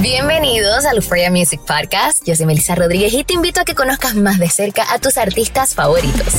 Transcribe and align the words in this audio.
Bienvenidos 0.00 0.84
al 0.84 0.96
Euphoria 0.96 1.30
Music 1.30 1.60
Podcast. 1.60 2.24
Yo 2.24 2.36
soy 2.36 2.46
Melissa 2.46 2.74
Rodríguez 2.74 3.12
y 3.14 3.24
te 3.24 3.34
invito 3.34 3.60
a 3.60 3.64
que 3.64 3.74
conozcas 3.74 4.14
más 4.14 4.38
de 4.38 4.48
cerca 4.48 4.92
a 4.92 4.98
tus 4.98 5.16
artistas 5.16 5.74
favoritos. 5.74 6.34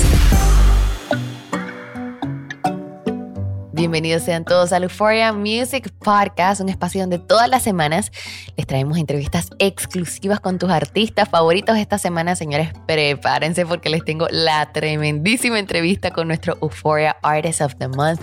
Bienvenidos 3.75 4.23
sean 4.23 4.45
todos 4.45 4.71
al 4.71 4.84
Euphoria 4.84 5.34
Music 5.34 5.91
Podcast, 5.99 6.61
un 6.61 6.70
espacio 6.70 7.02
donde 7.02 7.20
todas 7.20 7.49
las 7.49 7.61
semanas 7.61 8.09
les 8.55 8.65
traemos 8.65 8.98
entrevistas 8.98 9.49
exclusivas 9.59 10.39
con 10.39 10.57
tus 10.57 10.70
artistas 10.70 11.27
favoritos. 11.27 11.77
Esta 11.77 11.98
semana, 11.98 12.38
señores, 12.38 12.70
prepárense 12.88 13.65
porque 13.65 13.89
les 13.89 14.05
tengo 14.05 14.27
la 14.31 14.71
tremendísima 14.71 15.59
entrevista 15.59 16.11
con 16.11 16.29
nuestro 16.29 16.57
Euphoria 16.61 17.17
Artist 17.21 17.59
of 17.59 17.75
the 17.75 17.89
Month, 17.89 18.21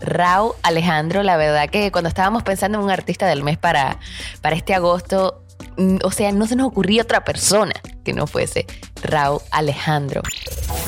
Raúl 0.00 0.54
Alejandro. 0.64 1.22
La 1.22 1.36
verdad 1.36 1.70
que 1.70 1.92
cuando 1.92 2.08
estábamos 2.08 2.42
pensando 2.42 2.78
en 2.78 2.84
un 2.84 2.90
artista 2.90 3.28
del 3.28 3.44
mes 3.44 3.56
para, 3.56 4.00
para 4.42 4.56
este 4.56 4.74
agosto, 4.74 5.44
mm, 5.76 5.98
o 6.02 6.10
sea, 6.10 6.32
no 6.32 6.48
se 6.48 6.56
nos 6.56 6.66
ocurría 6.66 7.02
otra 7.02 7.22
persona 7.22 7.74
que 8.04 8.12
no 8.12 8.26
fuese 8.26 8.66
Raúl 9.00 9.38
Alejandro. 9.52 10.22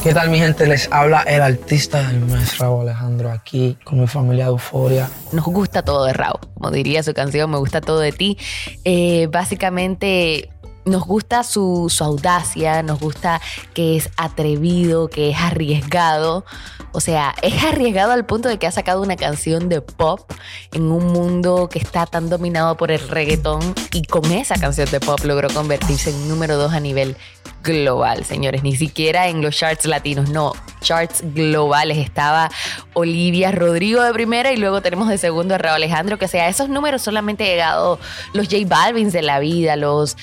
¿Qué 0.03 0.15
tal 0.15 0.31
mi 0.31 0.39
gente? 0.39 0.67
Les 0.67 0.91
habla 0.91 1.21
el 1.27 1.43
artista 1.43 2.09
del 2.09 2.21
mes 2.21 2.57
Raúl 2.57 2.89
Alejandro 2.89 3.31
aquí 3.31 3.77
con 3.85 4.01
mi 4.01 4.07
familia 4.07 4.45
de 4.45 4.53
Euforia. 4.53 5.11
Nos 5.31 5.45
gusta 5.45 5.83
todo 5.83 6.07
de 6.07 6.15
Raúl, 6.15 6.41
como 6.55 6.71
diría 6.71 7.03
su 7.03 7.13
canción, 7.13 7.51
me 7.51 7.59
gusta 7.59 7.83
todo 7.83 8.01
de 8.01 8.11
ti. 8.11 8.39
Eh, 8.85 9.29
básicamente 9.31 10.49
nos 10.85 11.05
gusta 11.05 11.43
su, 11.43 11.87
su, 11.89 12.05
audacia, 12.05 12.83
nos 12.83 13.01
gusta 13.01 13.41
que 13.75 13.97
es 13.97 14.11
atrevido, 14.17 15.09
que 15.09 15.31
es 15.31 15.39
arriesgado. 15.39 16.45
O 16.93 17.01
sea, 17.01 17.35
es 17.43 17.63
arriesgado 17.63 18.13
al 18.13 18.27
punto 18.27 18.49
de 18.49 18.59
que 18.59 18.67
ha 18.67 18.73
sacado 18.73 19.03
una 19.03 19.17
canción 19.17 19.69
de 19.69 19.81
pop 19.81 20.31
en 20.73 20.91
un 20.91 21.07
mundo 21.07 21.69
que 21.69 21.79
está 21.79 22.07
tan 22.07 22.29
dominado 22.29 22.77
por 22.77 22.91
el 22.91 23.07
reggaetón 23.09 23.75
y 23.93 24.03
con 24.03 24.31
esa 24.33 24.57
canción 24.57 24.91
de 24.91 25.01
pop 25.01 25.21
logró 25.25 25.49
convertirse 25.51 26.11
en 26.11 26.29
número 26.29 26.57
dos 26.57 26.73
a 26.73 26.81
nivel 26.81 27.17
global, 27.63 28.25
señores, 28.25 28.63
ni 28.63 28.75
siquiera 28.75 29.29
en 29.29 29.43
los 29.43 29.57
charts 29.57 29.85
latinos, 29.85 30.31
no, 30.31 30.55
charts 30.81 31.23
globales. 31.35 31.99
Estaba 31.99 32.51
Olivia 32.95 33.53
Rodrigo 33.53 34.03
de 34.03 34.13
primera 34.13 34.53
y 34.53 34.57
luego 34.57 34.81
tenemos 34.81 35.09
de 35.09 35.19
segundo 35.19 35.55
a 35.55 35.59
Raúl 35.59 35.77
Alejandro, 35.77 36.19
que 36.19 36.29
sea, 36.29 36.49
esos 36.49 36.69
números 36.69 37.03
solamente 37.03 37.45
llegado 37.45 37.99
los 38.33 38.49
J 38.49 38.65
Balvins 38.67 39.13
de 39.13 39.23
la 39.23 39.39
vida, 39.41 39.77
los 39.77 40.17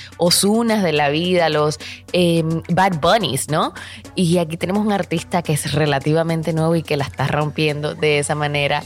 Osunas 0.47 0.81
de 0.81 0.93
la 0.93 1.09
vida, 1.09 1.49
los 1.49 1.77
em, 2.13 2.61
Bad 2.69 2.99
Bunnies, 3.01 3.49
¿no? 3.49 3.73
Y 4.15 4.37
aquí 4.37 4.55
tenemos 4.55 4.85
un 4.85 4.93
artista 4.93 5.41
que 5.41 5.53
es 5.53 5.73
relativamente 5.73 6.53
nuevo 6.53 6.75
y 6.75 6.83
que 6.83 6.95
la 6.95 7.03
está 7.03 7.27
rompiendo 7.27 7.95
de 7.95 8.19
esa 8.19 8.33
manera. 8.33 8.81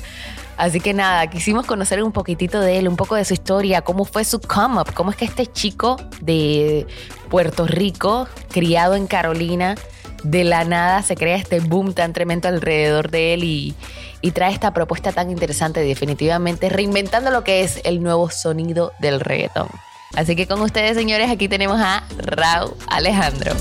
Así 0.58 0.80
que 0.80 0.94
nada, 0.94 1.28
quisimos 1.28 1.68
conocer 1.68 2.02
un 2.04 2.12
poquitito 2.12 2.60
de 2.60 2.80
él, 2.80 2.88
un 2.88 2.96
poco 2.96 3.16
de 3.16 3.26
su 3.26 3.34
historia, 3.34 3.82
cómo 3.82 4.06
fue 4.06 4.24
su 4.24 4.40
come 4.40 4.82
up, 4.82 4.94
cómo 4.94 5.12
es 5.12 5.18
que 5.18 5.26
este 5.26 5.46
chico 5.46 5.98
de 6.22 6.88
Puerto 7.30 7.68
Rico, 7.68 8.28
criado 8.50 8.96
en 8.96 9.06
Carolina, 9.06 9.76
de 10.24 10.44
la 10.44 10.64
nada 10.64 11.04
se 11.04 11.16
crea 11.16 11.36
este 11.36 11.60
boom 11.60 11.94
tan 11.94 12.14
tremendo 12.14 12.48
alrededor 12.48 13.12
de 13.12 13.34
él 13.36 13.44
y, 13.44 13.76
trae 14.34 14.52
esta 14.52 14.74
propuesta 14.74 15.12
tan 15.12 15.30
interesante, 15.30 15.82
definitivamente 15.82 16.70
reinventando 16.70 17.30
lo 17.30 17.44
que 17.44 17.62
es 17.62 17.82
el 17.84 18.02
nuevo 18.02 18.30
sonido 18.30 18.94
del 19.00 19.20
reggaetón. 19.20 19.68
Así 20.16 20.36
que 20.36 20.48
con 20.48 20.62
ustedes, 20.62 20.98
señores, 20.98 21.30
aquí 21.30 21.48
tenemos 21.48 21.80
a 21.80 22.04
Raúl 22.18 22.74
Alejandro. 22.88 23.54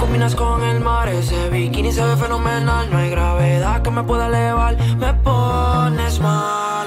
Combinas 0.00 0.34
con 0.34 0.62
el 0.62 0.80
mar, 0.80 1.08
ese 1.08 1.50
bikini 1.50 1.92
se 1.92 2.04
ve 2.04 2.16
fenomenal. 2.16 2.90
No 2.90 2.98
hay 2.98 3.10
gravedad 3.10 3.82
que 3.82 3.90
me 3.90 4.02
pueda 4.02 4.26
elevar. 4.26 4.76
Me 4.96 5.12
pones 5.14 6.20
mal. 6.20 6.86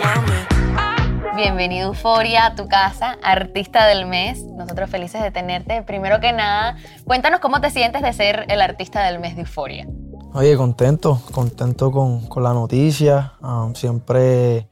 Bienvenido 1.35 1.89
Euforia 1.89 2.47
a 2.47 2.55
tu 2.55 2.67
casa, 2.67 3.17
artista 3.23 3.85
del 3.87 4.05
mes. 4.07 4.43
Nosotros 4.43 4.89
felices 4.89 5.21
de 5.21 5.31
tenerte. 5.31 5.83
Primero 5.83 6.19
que 6.19 6.33
nada, 6.33 6.75
cuéntanos 7.05 7.39
cómo 7.39 7.61
te 7.61 7.69
sientes 7.69 8.01
de 8.01 8.11
ser 8.13 8.45
el 8.49 8.61
artista 8.61 9.03
del 9.03 9.19
mes 9.19 9.35
de 9.35 9.41
Euforia. 9.41 9.87
Oye, 10.33 10.57
contento, 10.57 11.21
contento 11.31 11.91
con, 11.91 12.27
con 12.27 12.43
la 12.43 12.53
noticia. 12.53 13.33
um, 13.41 13.73
siempre 13.73 14.67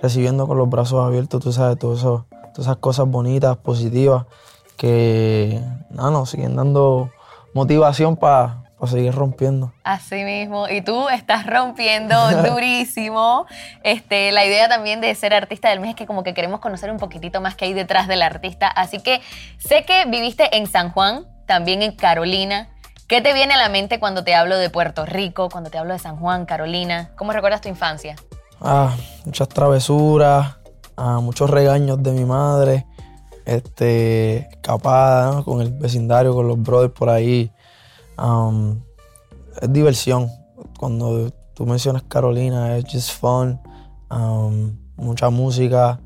recibiendo 0.00 0.46
con 0.46 0.56
los 0.58 0.68
brazos 0.68 1.04
abiertos, 1.04 1.42
tú 1.42 1.52
sabes, 1.52 1.78
todo 1.78 1.94
eso, 1.94 2.26
todas 2.54 2.68
esas 2.68 2.76
cosas 2.78 3.06
bonitas, 3.06 3.56
positivas, 3.58 4.24
que 4.76 5.60
nada, 5.90 6.10
nos 6.10 6.30
siguen 6.30 6.56
dando 6.56 7.10
motivación 7.52 8.16
para 8.16 8.64
seguir 8.86 9.14
rompiendo. 9.14 9.72
Así 9.82 10.24
mismo, 10.24 10.68
y 10.68 10.82
tú 10.82 11.08
estás 11.08 11.46
rompiendo 11.46 12.16
durísimo. 12.50 13.46
Este, 13.82 14.32
la 14.32 14.44
idea 14.44 14.68
también 14.68 15.00
de 15.00 15.14
ser 15.14 15.34
artista 15.34 15.70
del 15.70 15.80
mes 15.80 15.90
es 15.90 15.96
que 15.96 16.06
como 16.06 16.22
que 16.22 16.34
queremos 16.34 16.60
conocer 16.60 16.90
un 16.90 16.98
poquitito 16.98 17.40
más 17.40 17.54
que 17.54 17.66
hay 17.66 17.72
detrás 17.72 18.08
del 18.08 18.22
artista. 18.22 18.68
Así 18.68 19.00
que 19.00 19.20
sé 19.58 19.84
que 19.84 20.04
viviste 20.06 20.56
en 20.56 20.66
San 20.66 20.90
Juan, 20.90 21.26
también 21.46 21.82
en 21.82 21.92
Carolina. 21.92 22.68
¿Qué 23.08 23.20
te 23.20 23.34
viene 23.34 23.54
a 23.54 23.58
la 23.58 23.68
mente 23.68 24.00
cuando 24.00 24.24
te 24.24 24.34
hablo 24.34 24.56
de 24.56 24.70
Puerto 24.70 25.04
Rico, 25.04 25.48
cuando 25.50 25.70
te 25.70 25.78
hablo 25.78 25.92
de 25.92 25.98
San 25.98 26.16
Juan, 26.16 26.46
Carolina? 26.46 27.10
¿Cómo 27.16 27.32
recuerdas 27.32 27.60
tu 27.60 27.68
infancia? 27.68 28.16
Ah, 28.60 28.94
muchas 29.26 29.48
travesuras, 29.48 30.56
ah, 30.96 31.20
muchos 31.20 31.50
regaños 31.50 32.02
de 32.02 32.12
mi 32.12 32.24
madre, 32.24 32.86
este, 33.44 34.48
escapada 34.50 35.32
¿no? 35.32 35.44
con 35.44 35.60
el 35.60 35.70
vecindario, 35.72 36.34
con 36.34 36.48
los 36.48 36.60
brothers 36.62 36.92
por 36.92 37.10
ahí. 37.10 37.52
Um, 38.18 38.80
es 39.60 39.72
diversión. 39.72 40.30
Cuando 40.78 41.30
tú 41.54 41.66
mencionas 41.66 42.02
Carolina, 42.04 42.76
es 42.76 42.84
just 42.84 43.12
fun. 43.12 43.60
Um, 44.10 44.76
mucha 44.96 45.30
música, 45.30 46.00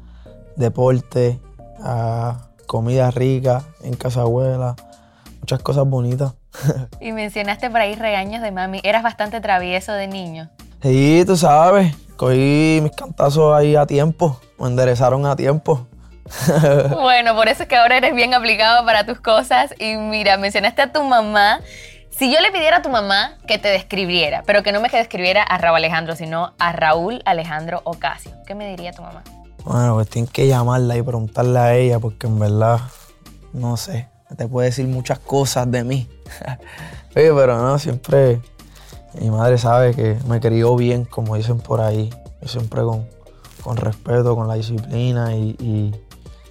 deporte, 0.57 1.41
ah, 1.81 2.49
comida 2.67 3.11
rica 3.11 3.65
en 3.83 3.95
casa 3.95 4.23
abuela, 4.23 4.77
muchas 5.41 5.61
cosas 5.63 5.89
bonitas. 5.89 6.35
Y 7.01 7.13
mencionaste 7.13 7.71
por 7.71 7.81
ahí 7.81 7.95
regaños 7.95 8.43
de 8.43 8.51
mami. 8.51 8.81
Eras 8.83 9.03
bastante 9.03 9.41
travieso 9.41 9.93
de 9.93 10.09
niño. 10.09 10.51
Sí, 10.83 11.25
tú 11.27 11.37
sabes, 11.37 11.95
cogí 12.19 12.81
mis 12.83 12.93
cantazos 12.93 13.55
ahí 13.55 13.77
a 13.77 13.87
tiempo, 13.87 14.39
me 14.59 14.67
enderezaron 14.67 15.25
a 15.25 15.37
tiempo. 15.37 15.87
Bueno, 16.91 17.35
por 17.35 17.49
eso 17.49 17.63
es 17.63 17.69
que 17.71 17.77
ahora 17.77 17.97
eres 17.97 18.15
bien 18.15 18.35
aplicado 18.35 18.85
para 18.85 19.07
tus 19.07 19.19
cosas. 19.19 19.75
Y 19.79 19.97
mira, 19.97 20.37
mencionaste 20.37 20.83
a 20.83 20.93
tu 20.93 21.03
mamá. 21.03 21.61
Si 22.11 22.31
yo 22.31 22.41
le 22.41 22.51
pidiera 22.51 22.79
a 22.79 22.83
tu 22.83 22.91
mamá 22.91 23.39
que 23.47 23.57
te 23.57 23.69
describiera, 23.69 24.43
pero 24.45 24.63
que 24.63 24.73
no 24.73 24.81
me 24.81 24.91
que 24.91 24.99
describiera 24.99 25.43
a 25.43 25.57
Raúl 25.57 25.77
Alejandro, 25.77 26.17
sino 26.17 26.53
a 26.59 26.73
Raúl 26.73 27.23
Alejandro 27.25 27.81
Ocasio, 27.85 28.33
¿qué 28.47 28.55
me 28.55 28.69
diría 28.69 28.93
tu 28.93 29.03
mamá? 29.03 29.23
Bueno, 29.65 29.95
pues 29.95 30.11
tienen 30.11 30.31
que 30.31 30.47
llamarla 30.47 30.97
y 30.97 31.03
preguntarle 31.03 31.59
a 31.59 31.75
ella 31.77 31.99
porque 31.99 32.27
en 32.27 32.39
verdad, 32.39 32.81
no 33.53 33.77
sé, 33.77 34.09
te 34.37 34.49
puede 34.49 34.69
decir 34.69 34.87
muchas 34.87 35.19
cosas 35.21 35.71
de 35.71 35.85
mí. 35.85 36.09
Oye, 37.17 37.33
pero 37.33 37.57
no, 37.57 37.79
siempre 37.79 38.41
mi 39.21 39.31
madre 39.31 39.59
sabe 39.59 39.95
que 39.95 40.19
me 40.29 40.41
crió 40.41 40.77
bien, 40.77 41.05
como 41.05 41.37
dicen 41.37 41.59
por 41.59 41.81
ahí. 41.81 42.11
Yo 42.43 42.49
siempre 42.49 42.83
con, 42.83 43.07
con 43.63 43.77
respeto, 43.77 44.37
con 44.37 44.47
la 44.49 44.55
disciplina 44.55 45.35
y, 45.35 45.57
y 45.61 45.95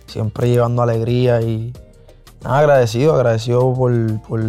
siempre 0.08 0.50
llevando 0.50 0.82
alegría 0.82 1.42
y 1.42 1.74
nada, 2.44 2.60
agradecido, 2.60 3.16
agradecido 3.16 3.74
por, 3.74 4.22
por, 4.22 4.42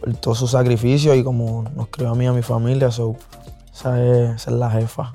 por 0.00 0.14
todo 0.20 0.34
su 0.34 0.48
sacrificio 0.48 1.14
y 1.14 1.22
como 1.22 1.64
nos 1.74 1.88
crió 1.88 2.10
a 2.10 2.14
mí 2.14 2.24
y 2.24 2.28
a 2.28 2.32
mi 2.32 2.42
familia, 2.42 2.90
so, 2.90 3.16
esa, 3.72 4.02
es, 4.02 4.30
esa 4.36 4.50
es 4.50 4.56
la 4.56 4.70
jefa. 4.70 5.12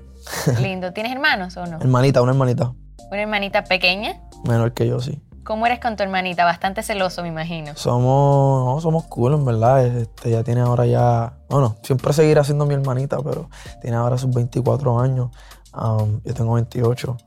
Lindo. 0.62 0.94
¿Tienes 0.94 1.12
hermanos 1.12 1.58
o 1.58 1.66
no? 1.66 1.78
Hermanita, 1.82 2.22
una 2.22 2.32
hermanita, 2.32 2.74
Una 3.12 3.22
hermanita 3.22 3.64
pequeña. 3.64 4.22
menor 4.46 4.74
que 4.74 4.88
yo, 4.88 5.00
sí. 5.00 5.20
¿Cómo 5.44 5.66
eres 5.66 5.80
con 5.80 5.96
tu 5.96 6.04
hermanita? 6.04 6.46
Bastante 6.46 6.84
celoso, 6.84 7.24
me 7.24 7.30
imagino. 7.30 7.76
Somos, 7.76 8.66
no, 8.66 8.80
somos 8.82 9.06
cool, 9.06 9.34
en 9.34 9.46
verdad. 9.46 9.86
Este, 9.86 10.30
ella 10.30 10.44
tiene 10.44 10.62
ahora 10.62 10.86
ya, 10.86 11.34
bueno, 11.50 11.78
siempre 11.82 12.14
seguirá 12.14 12.44
siendo 12.44 12.66
mi 12.66 12.76
hermanita, 12.76 13.18
pero 13.24 13.50
tiene 13.82 13.98
ahora 13.98 14.18
sus 14.18 14.34
24 14.34 15.00
años. 15.00 15.32
Um, 15.74 16.22
yo 16.24 16.34
tengo 16.34 16.54
28. 16.54 17.18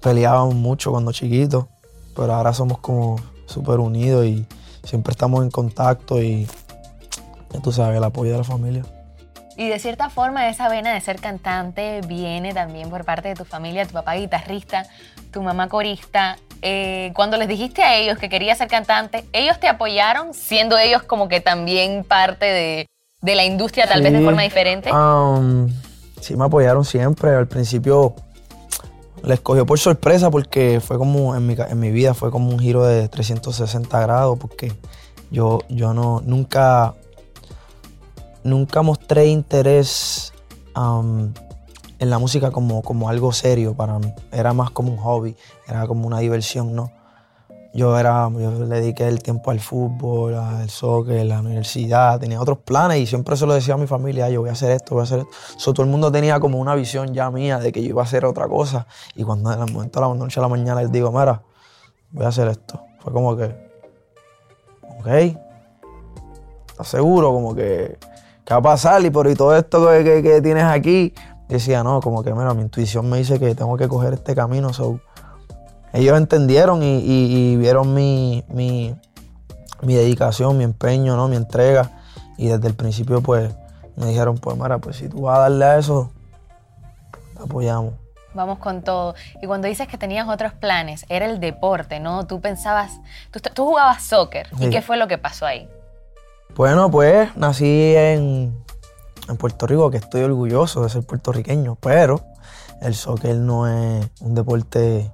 Peleábamos 0.00 0.54
mucho 0.54 0.92
cuando 0.92 1.10
chiquitos, 1.10 1.66
pero 2.14 2.32
ahora 2.32 2.52
somos 2.52 2.78
como 2.78 3.16
súper 3.46 3.80
unidos 3.80 4.24
y 4.24 4.46
siempre 4.84 5.10
estamos 5.10 5.42
en 5.42 5.50
contacto 5.50 6.22
y 6.22 6.46
ya 7.52 7.60
tú 7.60 7.72
sabes, 7.72 7.96
el 7.96 8.04
apoyo 8.04 8.32
de 8.32 8.38
la 8.38 8.44
familia. 8.44 8.84
Y 9.56 9.68
de 9.68 9.78
cierta 9.78 10.10
forma 10.10 10.48
esa 10.48 10.68
vena 10.68 10.92
de 10.92 11.00
ser 11.00 11.20
cantante 11.20 12.00
viene 12.06 12.52
también 12.52 12.90
por 12.90 13.04
parte 13.04 13.28
de 13.28 13.34
tu 13.34 13.44
familia, 13.44 13.86
tu 13.86 13.94
papá 13.94 14.14
guitarrista, 14.14 14.86
tu 15.32 15.42
mamá 15.42 15.68
corista. 15.68 16.36
Eh, 16.62 17.12
cuando 17.14 17.36
les 17.36 17.48
dijiste 17.48 17.82
a 17.82 17.96
ellos 17.96 18.18
que 18.18 18.28
querías 18.28 18.58
ser 18.58 18.68
cantante, 18.68 19.24
¿ellos 19.32 19.58
te 19.58 19.68
apoyaron 19.68 20.34
siendo 20.34 20.76
ellos 20.78 21.02
como 21.02 21.28
que 21.28 21.40
también 21.40 22.04
parte 22.04 22.46
de, 22.46 22.86
de 23.22 23.34
la 23.34 23.44
industria 23.44 23.86
tal 23.86 24.02
vez 24.02 24.12
de 24.12 24.20
forma 24.20 24.42
diferente? 24.42 24.92
um, 24.92 25.68
sí, 26.20 26.36
me 26.36 26.44
apoyaron 26.44 26.84
siempre. 26.84 27.34
Al 27.34 27.46
principio 27.46 28.14
les 29.22 29.40
cogió 29.40 29.66
por 29.66 29.78
sorpresa 29.78 30.30
porque 30.30 30.80
fue 30.80 30.98
como, 30.98 31.34
en 31.34 31.46
mi, 31.46 31.56
en 31.58 31.80
mi 31.80 31.90
vida, 31.90 32.14
fue 32.14 32.30
como 32.30 32.50
un 32.50 32.58
giro 32.58 32.84
de 32.84 33.08
360 33.08 34.00
grados 34.00 34.38
porque 34.38 34.72
yo, 35.30 35.60
yo 35.68 35.94
no, 35.94 36.22
nunca, 36.24 36.94
nunca 38.46 38.82
mostré 38.82 39.26
interés 39.26 40.32
um, 40.76 41.32
en 41.98 42.10
la 42.10 42.18
música 42.18 42.50
como, 42.50 42.82
como 42.82 43.08
algo 43.08 43.32
serio 43.32 43.74
para 43.74 43.98
mí. 43.98 44.12
Era 44.32 44.52
más 44.52 44.70
como 44.70 44.92
un 44.92 44.98
hobby, 44.98 45.36
era 45.66 45.86
como 45.86 46.06
una 46.06 46.20
diversión, 46.20 46.74
¿no? 46.74 46.92
Yo, 47.74 47.98
era, 47.98 48.30
yo 48.30 48.64
le 48.64 48.80
dediqué 48.80 49.06
el 49.06 49.22
tiempo 49.22 49.50
al 49.50 49.60
fútbol, 49.60 50.34
al 50.34 50.70
soccer, 50.70 51.20
a 51.20 51.24
la 51.24 51.40
universidad, 51.40 52.18
tenía 52.18 52.40
otros 52.40 52.58
planes 52.58 53.00
y 53.00 53.06
siempre 53.06 53.36
se 53.36 53.44
lo 53.44 53.52
decía 53.52 53.74
a 53.74 53.76
mi 53.76 53.86
familia, 53.86 54.30
yo 54.30 54.40
voy 54.40 54.48
a 54.48 54.52
hacer 54.52 54.70
esto, 54.70 54.94
voy 54.94 55.02
a 55.02 55.04
hacer 55.04 55.18
esto. 55.20 55.30
So, 55.58 55.74
todo 55.74 55.84
el 55.84 55.90
mundo 55.90 56.10
tenía 56.10 56.40
como 56.40 56.58
una 56.58 56.74
visión 56.74 57.12
ya 57.12 57.30
mía 57.30 57.58
de 57.58 57.72
que 57.72 57.82
yo 57.82 57.90
iba 57.90 58.00
a 58.00 58.06
hacer 58.06 58.24
otra 58.24 58.48
cosa 58.48 58.86
y 59.14 59.24
cuando 59.24 59.52
en 59.52 59.60
el 59.60 59.70
momento 59.70 60.00
de 60.00 60.06
la 60.06 60.14
noche 60.14 60.40
a 60.40 60.42
la 60.42 60.48
mañana 60.48 60.80
les 60.80 60.90
digo, 60.90 61.12
mira, 61.12 61.42
voy 62.12 62.24
a 62.24 62.28
hacer 62.28 62.48
esto. 62.48 62.80
Fue 63.00 63.12
como 63.12 63.36
que, 63.36 63.54
ok, 64.98 65.36
¿estás 66.68 66.88
seguro? 66.88 67.30
Como 67.30 67.54
que, 67.54 67.98
¿qué 68.46 68.54
va 68.54 68.58
a 68.60 68.62
pasar? 68.62 69.04
Y 69.04 69.10
por 69.10 69.26
y 69.28 69.34
todo 69.34 69.54
esto 69.56 69.86
que, 69.90 70.04
que- 70.04 70.22
que 70.22 70.40
tienes 70.40 70.64
aquí, 70.64 71.12
decía, 71.48 71.82
no, 71.82 72.00
como 72.00 72.22
que, 72.22 72.32
mira, 72.32 72.54
mi 72.54 72.62
intuición 72.62 73.08
me 73.10 73.18
dice 73.18 73.38
que 73.38 73.54
tengo 73.54 73.76
que 73.76 73.88
coger 73.88 74.14
este 74.14 74.34
camino, 74.34 74.72
so, 74.72 75.00
ellos 75.92 76.16
entendieron 76.16 76.82
y, 76.82 76.98
y- 76.98 77.52
y 77.52 77.56
vieron 77.56 77.92
mi, 77.94 78.44
mi, 78.48 78.94
mi 79.82 79.94
dedicación, 79.94 80.56
mi 80.58 80.64
empeño, 80.64 81.16
¿no? 81.16 81.28
mi 81.28 81.36
entrega. 81.36 81.90
Y 82.38 82.48
desde 82.48 82.68
el 82.68 82.74
principio, 82.74 83.20
pues, 83.22 83.54
me 83.96 84.06
dijeron, 84.06 84.36
pues, 84.36 84.56
mira, 84.58 84.78
pues 84.78 84.96
si 84.96 85.08
tú 85.08 85.22
vas 85.22 85.38
a 85.38 85.40
darle 85.42 85.64
a 85.64 85.78
eso, 85.78 86.10
te 87.36 87.42
apoyamos. 87.44 87.94
Vamos 88.34 88.58
con 88.58 88.82
todo. 88.82 89.14
Y 89.40 89.46
cuando 89.46 89.66
dices 89.68 89.88
que 89.88 89.96
tenías 89.96 90.28
otros 90.28 90.52
planes, 90.52 91.06
era 91.08 91.24
el 91.24 91.40
deporte, 91.40 92.00
¿no? 92.00 92.26
Tú 92.26 92.42
pensabas, 92.42 92.90
tú, 93.30 93.40
tú 93.54 93.64
jugabas 93.64 94.02
soccer. 94.02 94.48
¿Y 94.60 94.68
qué 94.68 94.82
fue 94.82 94.98
lo 94.98 95.08
que 95.08 95.16
pasó 95.16 95.46
ahí? 95.46 95.66
Bueno, 96.56 96.90
pues, 96.90 97.36
nací 97.36 97.94
en, 97.94 98.56
en 99.28 99.36
Puerto 99.36 99.66
Rico, 99.66 99.90
que 99.90 99.98
estoy 99.98 100.22
orgulloso 100.22 100.82
de 100.82 100.88
ser 100.88 101.04
puertorriqueño, 101.04 101.76
pero 101.80 102.22
el 102.80 102.94
soccer 102.94 103.36
no 103.36 103.66
es 103.68 104.08
un 104.20 104.34
deporte 104.34 105.10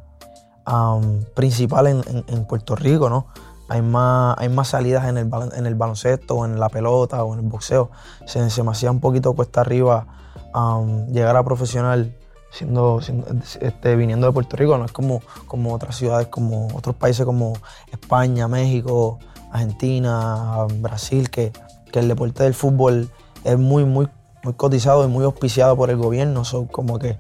principal 1.35 1.89
en, 1.89 2.03
en- 2.07 2.25
en 2.29 2.45
Puerto 2.47 2.77
Rico, 2.77 3.11
¿no? 3.11 3.27
Hay 3.69 3.83
más, 3.83 4.37
hay 4.39 4.49
más 4.51 4.69
salidas 4.69 5.09
en 5.09 5.17
el, 5.19 5.31
en 5.57 5.67
el 5.67 5.75
baloncesto, 5.75 6.45
en 6.45 6.61
la 6.61 6.69
pelota, 6.69 7.25
o 7.25 7.33
en 7.35 7.41
el 7.41 7.47
boxeo. 7.47 7.91
Se, 8.27 8.49
se 8.51 8.63
me 8.63 8.71
hacía 8.71 8.91
un 8.91 9.01
poquito 9.01 9.33
cuesta 9.33 9.63
arriba 9.63 10.07
llegar 11.11 11.37
a 11.37 11.43
profesional 11.43 12.15
siendo, 12.51 13.01
siendo- 13.01 13.27
este, 13.61 13.97
viniendo 13.97 14.27
de 14.27 14.33
Puerto 14.33 14.57
Rico. 14.57 14.77
No 14.79 14.85
es 14.85 14.93
como, 14.93 15.23
como 15.47 15.75
otras 15.75 15.97
ciudades, 15.97 16.29
como 16.29 16.69
otros 16.77 16.95
países 16.95 17.25
como 17.25 17.55
España, 17.91 18.47
México, 18.47 19.19
Argentina, 19.53 20.67
Brasil, 20.81 21.31
que, 21.31 21.53
que 21.93 21.99
el 22.01 22.09
deporte 22.09 22.43
del 22.43 22.55
fútbol 22.55 23.11
es 23.45 23.59
muy, 23.59 23.85
muy, 23.85 24.09
muy 24.43 24.55
cotizado 24.55 25.05
y 25.05 25.09
muy 25.09 25.25
auspiciado 25.25 25.77
por 25.77 25.91
el 25.91 25.97
gobierno. 25.97 26.45
So, 26.45 26.67
como 26.67 26.99
que 26.99 27.19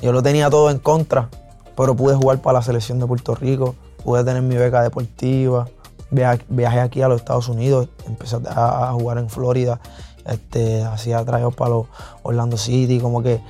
yo 0.00 0.12
lo 0.12 0.22
tenía 0.22 0.48
todo 0.48 0.70
en 0.70 0.78
contra, 0.78 1.28
pero 1.76 1.94
pude 1.94 2.14
jugar 2.14 2.40
para 2.40 2.58
la 2.58 2.62
selección 2.62 2.98
de 2.98 3.06
Puerto 3.06 3.34
Rico, 3.34 3.74
pude 4.04 4.24
tener 4.24 4.42
mi 4.42 4.56
beca 4.56 4.82
deportiva, 4.82 5.68
via- 6.10 6.38
viajé 6.48 6.80
aquí 6.80 7.02
a 7.02 7.08
los 7.08 7.20
Estados 7.20 7.48
Unidos, 7.48 7.88
empecé 8.06 8.36
a, 8.48 8.88
a 8.88 8.92
jugar 8.92 9.18
en 9.18 9.28
Florida, 9.28 9.80
este, 10.24 10.84
hacía 10.84 11.24
trayos 11.24 11.54
para 11.54 11.70
los 11.70 11.86
Orlando 12.22 12.56
City, 12.56 13.00
como 13.00 13.22
que 13.22 13.40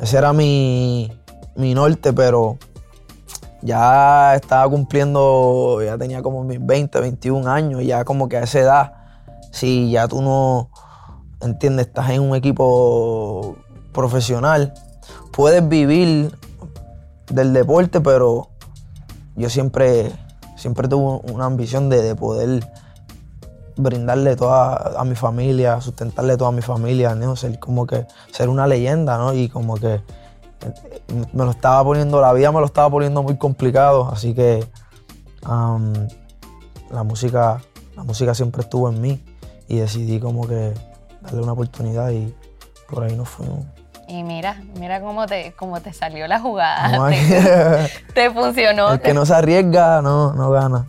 ese 0.00 0.16
era 0.18 0.32
mi, 0.32 1.12
mi 1.56 1.74
norte, 1.74 2.12
pero 2.12 2.56
ya 3.62 4.34
estaba 4.34 4.68
cumpliendo, 4.68 5.80
ya 5.84 5.96
tenía 5.96 6.22
como 6.22 6.44
mis 6.44 6.64
20, 6.64 7.00
21 7.00 7.50
años, 7.50 7.84
ya 7.84 8.04
como 8.04 8.28
que 8.28 8.36
a 8.36 8.42
esa 8.42 8.58
edad, 8.58 8.92
si 9.50 9.90
ya 9.90 10.08
tú 10.08 10.20
no, 10.20 10.70
entiendes, 11.40 11.86
estás 11.86 12.10
en 12.10 12.22
un 12.22 12.36
equipo 12.36 13.56
profesional, 13.92 14.74
puedes 15.32 15.66
vivir 15.68 16.34
del 17.30 17.52
deporte, 17.52 18.00
pero 18.00 18.48
yo 19.36 19.48
siempre, 19.48 20.12
siempre 20.56 20.88
tuve 20.88 21.32
una 21.32 21.46
ambición 21.46 21.88
de, 21.88 22.02
de 22.02 22.14
poder 22.14 22.66
brindarle 23.76 24.36
toda 24.36 25.00
a 25.00 25.04
mi 25.04 25.14
familia, 25.14 25.80
sustentarle 25.80 26.36
toda 26.36 26.50
a 26.50 26.52
mi 26.52 26.62
familia, 26.62 27.14
¿no? 27.14 27.36
ser 27.36 27.58
como 27.58 27.86
que 27.86 28.06
ser 28.32 28.48
una 28.48 28.66
leyenda, 28.66 29.16
¿no? 29.18 29.32
Y 29.32 29.48
como 29.48 29.76
que 29.76 30.02
me 31.32 31.44
lo 31.44 31.50
estaba 31.50 31.82
poniendo, 31.84 32.20
la 32.20 32.32
vida 32.32 32.52
me 32.52 32.60
lo 32.60 32.66
estaba 32.66 32.90
poniendo 32.90 33.22
muy 33.22 33.36
complicado, 33.36 34.08
así 34.10 34.34
que 34.34 34.64
am, 35.44 35.92
la 36.90 37.02
música, 37.02 37.60
la 37.96 38.04
música 38.04 38.34
siempre 38.34 38.62
estuvo 38.62 38.88
en 38.88 39.00
mí 39.00 39.24
y 39.68 39.78
decidí 39.78 40.20
como 40.20 40.46
que 40.46 40.74
darle 41.22 41.42
una 41.42 41.52
oportunidad 41.52 42.10
y 42.10 42.34
por 42.88 43.04
ahí 43.04 43.16
nos 43.16 43.28
fuimos. 43.28 43.64
Y 44.08 44.24
mira, 44.24 44.62
mira 44.78 45.00
cómo 45.00 45.26
te, 45.26 45.54
cómo 45.56 45.80
te 45.80 45.92
salió 45.92 46.26
la 46.26 46.38
jugada. 46.38 46.88
No 46.88 47.08
te, 47.08 47.90
te 48.14 48.30
funcionó. 48.30 48.92
El 48.92 49.00
que 49.00 49.14
no 49.14 49.24
se 49.24 49.34
arriesga 49.34 50.02
no, 50.02 50.32
no 50.34 50.50
gana. 50.50 50.86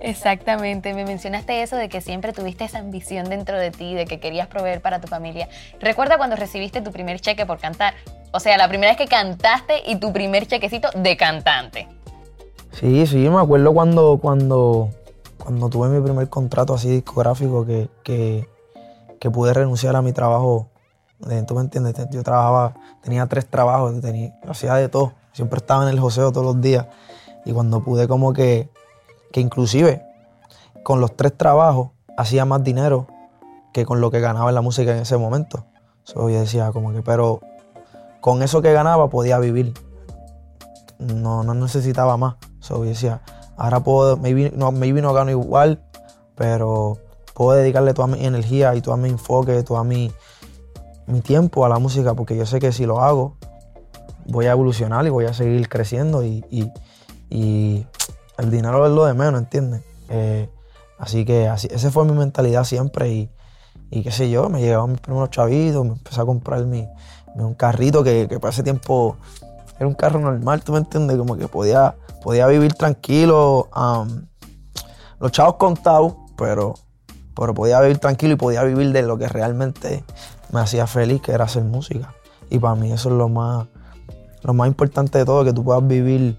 Exactamente, 0.00 0.92
me 0.92 1.04
mencionaste 1.04 1.62
eso 1.62 1.76
de 1.76 1.88
que 1.88 2.00
siempre 2.00 2.32
tuviste 2.32 2.64
esa 2.64 2.78
ambición 2.78 3.28
dentro 3.30 3.58
de 3.58 3.70
ti, 3.70 3.94
de 3.94 4.04
que 4.04 4.20
querías 4.20 4.46
proveer 4.46 4.82
para 4.82 5.00
tu 5.00 5.08
familia. 5.08 5.48
Recuerda 5.80 6.18
cuando 6.18 6.36
recibiste 6.36 6.82
tu 6.82 6.92
primer 6.92 7.20
cheque 7.20 7.46
por 7.46 7.58
cantar. 7.58 7.94
O 8.36 8.40
sea, 8.40 8.58
la 8.58 8.68
primera 8.68 8.92
vez 8.92 8.98
que 8.98 9.06
cantaste 9.06 9.80
y 9.86 9.96
tu 9.96 10.12
primer 10.12 10.46
chequecito 10.46 10.90
de 10.94 11.16
cantante. 11.16 11.88
Sí, 12.70 13.06
sí, 13.06 13.30
me 13.30 13.40
acuerdo 13.40 13.72
cuando, 13.72 14.18
cuando, 14.20 14.90
cuando 15.42 15.70
tuve 15.70 15.88
mi 15.88 16.02
primer 16.02 16.28
contrato 16.28 16.74
así 16.74 16.90
discográfico 16.90 17.64
que, 17.64 17.88
que, 18.02 18.46
que 19.18 19.30
pude 19.30 19.54
renunciar 19.54 19.96
a 19.96 20.02
mi 20.02 20.12
trabajo. 20.12 20.68
Eh, 21.30 21.44
¿Tú 21.48 21.54
me 21.54 21.62
entiendes? 21.62 21.94
Yo 22.10 22.22
trabajaba, 22.22 22.74
tenía 23.02 23.26
tres 23.26 23.46
trabajos, 23.46 23.94
hacía 24.46 24.74
de 24.74 24.90
todo. 24.90 25.14
Siempre 25.32 25.56
estaba 25.56 25.84
en 25.84 25.88
el 25.88 25.98
joseo 25.98 26.30
todos 26.30 26.44
los 26.44 26.60
días. 26.60 26.86
Y 27.46 27.52
cuando 27.52 27.82
pude 27.82 28.06
como 28.06 28.34
que, 28.34 28.68
que 29.32 29.40
inclusive 29.40 30.04
con 30.82 31.00
los 31.00 31.16
tres 31.16 31.34
trabajos 31.34 31.88
hacía 32.18 32.44
más 32.44 32.62
dinero 32.62 33.06
que 33.72 33.86
con 33.86 34.02
lo 34.02 34.10
que 34.10 34.20
ganaba 34.20 34.50
en 34.50 34.56
la 34.56 34.60
música 34.60 34.92
en 34.92 34.98
ese 34.98 35.16
momento. 35.16 35.64
So, 36.02 36.28
yo 36.28 36.40
decía 36.40 36.70
como 36.70 36.92
que, 36.92 37.00
pero 37.00 37.40
con 38.26 38.42
eso 38.42 38.60
que 38.60 38.72
ganaba 38.72 39.08
podía 39.08 39.38
vivir 39.38 39.72
no, 40.98 41.44
no 41.44 41.54
necesitaba 41.54 42.16
más. 42.16 42.34
So, 42.58 42.82
decía, 42.82 43.20
ahora 43.56 43.78
puedo, 43.78 44.16
maybe 44.16 44.50
no, 44.50 44.72
maybe 44.72 45.00
no 45.00 45.12
gano 45.12 45.30
igual, 45.30 45.80
pero 46.34 46.98
puedo 47.34 47.52
dedicarle 47.56 47.94
toda 47.94 48.08
mi 48.08 48.26
energía 48.26 48.74
y 48.74 48.80
todo 48.80 48.96
mi 48.96 49.10
enfoque, 49.10 49.62
todo 49.62 49.84
mi, 49.84 50.10
mi 51.06 51.20
tiempo 51.20 51.64
a 51.64 51.68
la 51.68 51.78
música, 51.78 52.14
porque 52.14 52.36
yo 52.36 52.46
sé 52.46 52.58
que 52.58 52.72
si 52.72 52.84
lo 52.84 53.00
hago, 53.00 53.36
voy 54.26 54.46
a 54.46 54.50
evolucionar 54.50 55.06
y 55.06 55.10
voy 55.10 55.26
a 55.26 55.32
seguir 55.32 55.68
creciendo 55.68 56.24
y, 56.24 56.44
y- 57.30 57.86
el 58.38 58.50
dinero 58.50 58.84
es 58.86 58.92
lo 58.92 59.04
de 59.04 59.14
menos, 59.14 59.40
¿entiendes? 59.40 59.82
Eh, 60.08 60.50
así 60.98 61.24
que 61.24 61.46
así, 61.46 61.68
esa 61.70 61.92
fue 61.92 62.04
mi 62.04 62.12
mentalidad 62.12 62.64
siempre 62.64 63.08
y, 63.08 63.30
y 63.92 64.02
qué 64.02 64.10
sé 64.10 64.28
yo, 64.30 64.48
me 64.50 64.60
llegaban 64.60 64.90
mis 64.90 65.00
primeros 65.00 65.30
chavitos, 65.30 65.84
me 65.84 65.92
empecé 65.92 66.20
a 66.20 66.24
comprar 66.24 66.64
mi- 66.64 66.88
un 67.44 67.54
carrito 67.54 68.02
que, 68.02 68.26
que 68.28 68.40
para 68.40 68.52
ese 68.52 68.62
tiempo 68.62 69.16
era 69.78 69.86
un 69.86 69.94
carro 69.94 70.20
normal, 70.20 70.62
¿tú 70.62 70.72
me 70.72 70.78
entiendes? 70.78 71.16
Como 71.16 71.36
que 71.36 71.48
podía, 71.48 71.96
podía 72.22 72.46
vivir 72.46 72.74
tranquilo, 72.74 73.68
los 75.20 75.32
chavos 75.32 75.56
contados, 75.56 76.14
pero, 76.36 76.74
pero 77.34 77.54
podía 77.54 77.80
vivir 77.80 77.98
tranquilo 77.98 78.34
y 78.34 78.36
podía 78.36 78.62
vivir 78.62 78.92
de 78.92 79.02
lo 79.02 79.18
que 79.18 79.28
realmente 79.28 80.04
me 80.52 80.60
hacía 80.60 80.86
feliz, 80.86 81.20
que 81.20 81.32
era 81.32 81.44
hacer 81.44 81.64
música. 81.64 82.14
Y 82.48 82.58
para 82.58 82.74
mí 82.74 82.92
eso 82.92 83.10
es 83.10 83.16
lo 83.16 83.28
más, 83.28 83.66
lo 84.42 84.54
más 84.54 84.68
importante 84.68 85.18
de 85.18 85.24
todo, 85.24 85.44
que 85.44 85.52
tú 85.52 85.62
puedas 85.62 85.86
vivir 85.86 86.38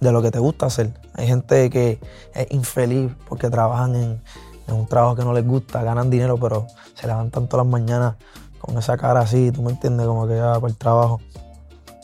de 0.00 0.12
lo 0.12 0.20
que 0.20 0.30
te 0.30 0.38
gusta 0.38 0.66
hacer. 0.66 0.92
Hay 1.14 1.26
gente 1.26 1.70
que 1.70 1.98
es 2.34 2.46
infeliz 2.50 3.10
porque 3.28 3.48
trabajan 3.48 3.94
en, 3.94 4.22
en 4.68 4.74
un 4.74 4.86
trabajo 4.86 5.16
que 5.16 5.24
no 5.24 5.32
les 5.32 5.46
gusta, 5.46 5.82
ganan 5.82 6.10
dinero, 6.10 6.36
pero 6.36 6.66
se 6.94 7.06
levantan 7.06 7.48
todas 7.48 7.64
las 7.64 7.72
mañanas 7.72 8.16
con 8.60 8.76
esa 8.78 8.96
cara 8.96 9.20
así, 9.20 9.50
tú 9.52 9.62
me 9.62 9.70
entiendes, 9.72 10.06
como 10.06 10.26
que 10.26 10.36
ya 10.36 10.54
para 10.54 10.68
el 10.68 10.76
trabajo. 10.76 11.20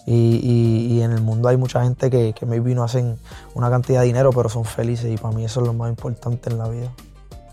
Y, 0.05 0.41
y- 0.43 0.95
y 0.99 1.03
en 1.03 1.13
el 1.13 1.21
mundo 1.21 1.49
hay 1.49 1.57
mucha 1.57 1.83
gente 1.83 2.11
que, 2.11 2.33
que 2.33 2.45
maybe 2.45 2.75
no 2.75 2.83
hacen 2.83 3.19
una 3.55 3.71
cantidad 3.71 4.01
de 4.01 4.07
dinero, 4.07 4.31
pero 4.33 4.49
son 4.49 4.65
felices 4.65 5.11
y 5.13 5.17
para 5.17 5.35
mí 5.35 5.45
eso 5.45 5.61
es 5.61 5.67
lo 5.67 5.73
más 5.75 5.89
importante 5.91 6.51
en 6.51 6.59
la 6.59 6.69
vida. 6.69 6.89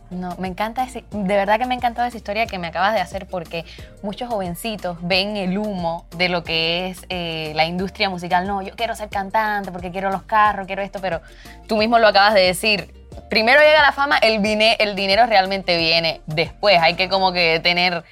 No, 0.09 0.35
me 0.39 0.47
encanta 0.47 0.83
ese, 0.83 1.03
de 1.11 1.35
verdad 1.35 1.59
que 1.59 1.67
me 1.67 1.75
ha 1.75 1.77
encantado 1.77 2.07
esa 2.07 2.17
historia 2.17 2.47
que 2.47 2.57
me 2.57 2.65
acabas 2.65 2.95
de 2.95 2.99
hacer 2.99 3.27
porque 3.27 3.63
muchos 4.01 4.27
jovencitos 4.27 4.97
ven 5.01 5.37
el 5.37 5.55
humo 5.59 6.07
de 6.17 6.29
lo 6.29 6.43
que 6.43 6.89
es 6.89 7.05
eh, 7.09 7.51
la 7.55 7.65
industria 7.67 8.09
musical. 8.09 8.47
No, 8.47 8.63
yo 8.63 8.75
quiero 8.75 8.95
ser 8.95 9.09
cantante 9.09 9.71
porque 9.71 9.91
quiero 9.91 10.09
los 10.09 10.23
carros, 10.23 10.65
quiero 10.65 10.81
esto, 10.81 10.97
pero 10.99 11.21
tú 11.67 11.77
mismo 11.77 11.99
lo 11.99 12.07
acabas 12.07 12.33
de 12.33 12.41
decir. 12.41 12.91
Primero 13.29 13.61
llega 13.61 13.83
la 13.83 13.91
fama, 13.91 14.17
el, 14.17 14.39
vine- 14.39 14.75
el 14.79 14.95
dinero 14.95 15.27
realmente 15.27 15.77
viene 15.77 16.21
después. 16.25 16.79
Hay 16.81 16.95
que 16.95 17.07
como 17.09 17.31
que 17.31 17.59
tener 17.61 18.03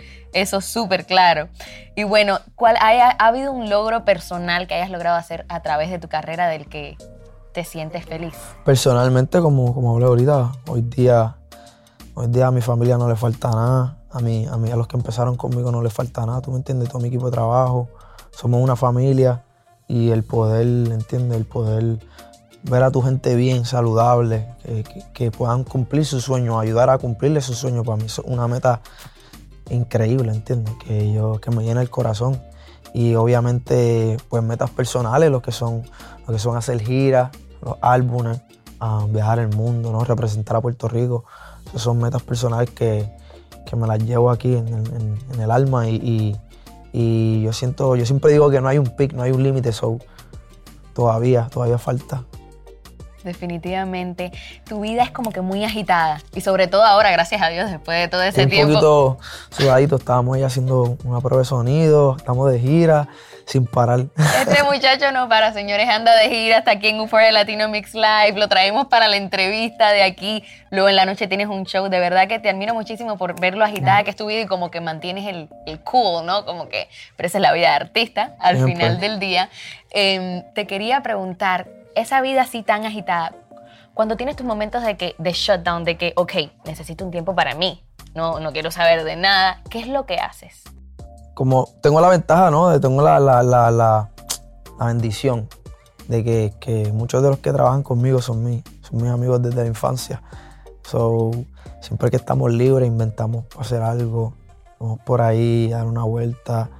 eso 0.41 0.61
súper 0.61 1.05
claro. 1.05 1.49
Y 1.95 2.03
bueno, 2.03 2.39
¿cuál, 2.55 2.75
¿ha 2.79 3.09
habido 3.25 3.51
un 3.51 3.69
logro 3.69 4.05
personal 4.05 4.67
que 4.67 4.75
hayas 4.75 4.89
logrado 4.91 5.17
hacer 5.17 5.45
a 5.49 5.61
través 5.61 5.89
de 5.89 5.99
tu 5.99 6.07
carrera 6.07 6.47
del 6.47 6.67
que 6.67 6.97
te 7.53 7.63
sientes 7.63 8.05
feliz? 8.05 8.33
Personalmente, 8.65 9.39
como, 9.41 9.73
como 9.73 9.93
hablé 9.93 10.05
ahorita, 10.05 10.51
hoy 10.67 10.81
día, 10.81 11.35
hoy 12.13 12.27
día 12.27 12.47
a 12.47 12.51
mi 12.51 12.61
familia 12.61 12.97
no 12.97 13.09
le 13.09 13.15
falta 13.15 13.49
nada. 13.49 13.97
A 14.11 14.19
mí, 14.19 14.47
a 14.49 14.57
mí, 14.57 14.71
a 14.71 14.75
los 14.75 14.87
que 14.87 14.95
empezaron 14.97 15.35
conmigo 15.35 15.71
no 15.71 15.81
les 15.81 15.93
falta 15.93 16.25
nada. 16.25 16.41
¿Tú 16.41 16.51
me 16.51 16.57
entiendes? 16.57 16.89
Todo 16.89 16.99
mi 17.01 17.07
equipo 17.09 17.25
de 17.25 17.31
trabajo. 17.31 17.89
Somos 18.31 18.61
una 18.61 18.75
familia 18.75 19.43
y 19.87 20.11
el 20.11 20.23
poder, 20.23 20.65
¿entiendes? 20.65 21.37
El 21.37 21.45
poder 21.45 21.99
ver 22.63 22.83
a 22.83 22.91
tu 22.91 23.01
gente 23.01 23.35
bien, 23.35 23.65
saludable, 23.65 24.47
que, 24.63 24.83
que- 24.83 25.03
que 25.13 25.31
puedan 25.31 25.63
cumplir 25.63 26.05
sus 26.05 26.23
sueños, 26.23 26.59
ayudar 26.59 26.89
a 26.89 26.97
cumplirle 26.97 27.41
sus 27.41 27.57
sueños. 27.57 27.85
Para 27.85 27.97
mí 27.97 28.05
es 28.05 28.19
una 28.19 28.47
meta 28.47 28.81
increíble, 29.69 30.31
¿entiendes? 30.31 30.73
Que, 30.85 31.11
yo, 31.13 31.39
que 31.41 31.51
me 31.51 31.63
llena 31.63 31.81
el 31.81 31.89
corazón. 31.89 32.41
Y 32.93 33.15
obviamente, 33.15 34.17
pues 34.29 34.41
metas 34.43 34.69
personales, 34.71 35.29
lo 35.29 35.41
que 35.41 35.51
son, 35.51 35.83
lo 36.25 36.33
que 36.33 36.39
son 36.39 36.55
hacer 36.57 36.81
giras, 36.81 37.29
los 37.61 37.75
álbumes, 37.81 38.41
ah, 38.79 39.05
viajar 39.09 39.39
el 39.39 39.49
mundo, 39.49 39.91
¿no? 39.91 40.03
representar 40.03 40.55
a 40.57 40.61
Puerto 40.61 40.87
Rico. 40.87 41.25
Esas 41.67 41.81
son 41.81 41.97
metas 41.99 42.23
personales 42.23 42.69
que, 42.71 43.09
que 43.65 43.75
me 43.75 43.87
las 43.87 43.99
llevo 44.03 44.31
aquí 44.31 44.55
en 44.55 45.17
el, 45.39 45.51
alma 45.51 45.87
y, 45.89 45.95
y- 45.95 46.35
y 46.93 47.41
yo 47.43 47.51
siento, 47.53 47.95
yo 47.95 48.05
siempre 48.05 48.31
digo 48.31 48.49
que 48.49 48.61
no 48.61 48.69
hay 48.69 48.77
un 48.79 48.87
pic, 48.95 49.13
no 49.13 49.21
hay 49.21 49.31
un 49.31 49.43
límite, 49.43 49.71
so 49.73 49.99
todavía, 50.93 51.47
todavía 51.51 51.77
falta. 51.77 52.23
Definitivamente, 53.23 54.31
tu 54.67 54.81
vida 54.81 55.03
es 55.03 55.11
como 55.11 55.31
que 55.31 55.41
muy 55.41 55.63
agitada 55.63 56.21
y 56.33 56.41
sobre 56.41 56.67
todo 56.67 56.83
ahora, 56.83 57.11
gracias 57.11 57.41
a 57.41 57.49
Dios, 57.49 57.69
después 57.69 57.99
de 57.99 58.07
todo 58.07 58.23
ese 58.23 58.43
un 58.43 58.49
tiempo. 58.49 58.73
poquito 58.73 59.17
sudadito, 59.49 59.95
estábamos 59.95 60.37
ahí 60.37 60.43
haciendo 60.43 60.97
una 61.03 61.19
prueba 61.19 61.39
de 61.39 61.45
sonido, 61.45 62.15
estamos 62.17 62.51
de 62.51 62.59
gira, 62.59 63.07
sin 63.47 63.65
parar. 63.65 64.05
Este 64.47 64.63
muchacho 64.63 65.11
no 65.11 65.29
para, 65.29 65.53
señores, 65.53 65.89
anda 65.89 66.15
de 66.15 66.29
gira 66.29 66.59
hasta 66.59 66.71
aquí 66.71 66.89
en 66.89 66.97
Euphoria 66.97 67.31
Latino 67.31 67.69
Mix 67.69 67.93
Live. 67.93 68.33
Lo 68.35 68.47
traemos 68.49 68.87
para 68.87 69.07
la 69.07 69.15
entrevista 69.15 69.91
de 69.91 70.03
aquí. 70.03 70.43
Luego 70.69 70.89
en 70.89 70.97
la 70.97 71.05
noche 71.05 71.27
tienes 71.27 71.47
un 71.47 71.65
show. 71.65 71.87
De 71.89 71.99
verdad 71.99 72.27
que 72.27 72.39
te 72.39 72.49
admiro 72.49 72.73
muchísimo 72.73 73.17
por 73.17 73.39
ver 73.39 73.55
lo 73.55 73.63
agitada 73.63 74.03
que 74.03 74.09
es 74.09 74.15
tu 74.15 74.27
vida 74.27 74.41
y 74.41 74.45
como 74.47 74.69
que 74.69 74.81
mantienes 74.81 75.25
el, 75.27 75.49
el 75.65 75.79
cool, 75.79 76.25
¿no? 76.25 76.45
Como 76.45 76.67
que, 76.67 76.89
pero 77.15 77.27
esa 77.27 77.37
es 77.37 77.41
la 77.41 77.53
vida 77.53 77.69
de 77.69 77.75
artista 77.75 78.35
al 78.39 78.63
final 78.63 78.99
del 78.99 79.19
día. 79.19 79.49
Em, 79.91 80.43
te 80.53 80.67
quería 80.67 81.01
preguntar, 81.01 81.67
esa 81.99 82.21
vida 82.21 82.41
así 82.41 82.63
tan 82.63 82.85
agitada, 82.85 83.33
cuando 83.93 84.15
tienes 84.15 84.35
tus 84.35 84.45
momentos 84.45 84.83
de, 84.83 84.95
que, 84.97 85.15
de 85.17 85.31
shutdown, 85.31 85.83
de 85.83 85.97
que, 85.97 86.13
ok, 86.15 86.33
necesito 86.65 87.03
un 87.03 87.11
tiempo 87.11 87.35
para 87.35 87.55
mí, 87.55 87.83
no, 88.13 88.39
no 88.39 88.51
quiero 88.51 88.71
saber 88.71 89.03
de 89.03 89.15
nada, 89.15 89.61
¿qué 89.69 89.79
es 89.79 89.87
lo 89.87 90.05
que 90.05 90.17
haces? 90.17 90.63
como 91.37 91.69
tengo 91.81 92.01
la 92.01 92.09
ventaja, 92.09 92.49
¿no? 92.49 92.79
Tengo 92.79 92.99
la, 93.03 93.19
la, 93.19 93.43
la, 93.43 93.69
la, 93.69 94.09
la 94.79 94.85
bendición 94.87 95.47
de 96.07 96.23
que, 96.23 96.55
que 96.59 96.91
muchos 96.91 97.21
de 97.21 97.29
los 97.29 97.37
que 97.37 97.53
trabajan 97.53 97.83
conmigo 97.83 98.23
son, 98.23 98.43
mis 98.43 98.63
son 98.81 99.03
mis 99.03 99.11
amigos 99.11 99.43
desde 99.43 99.61
la 99.61 99.67
infancia. 99.67 100.23
So, 100.81 101.29
siempre 101.79 102.09
que 102.09 102.15
estamos 102.15 102.51
libres 102.51 102.87
inventamos 102.87 103.45
hacer 103.59 103.83
algo, 103.83 104.33
vamos 104.79 104.99
por 105.05 105.21
ahí, 105.21 105.69
dar 105.69 105.85
una 105.85 106.05
vuelta. 106.05 106.71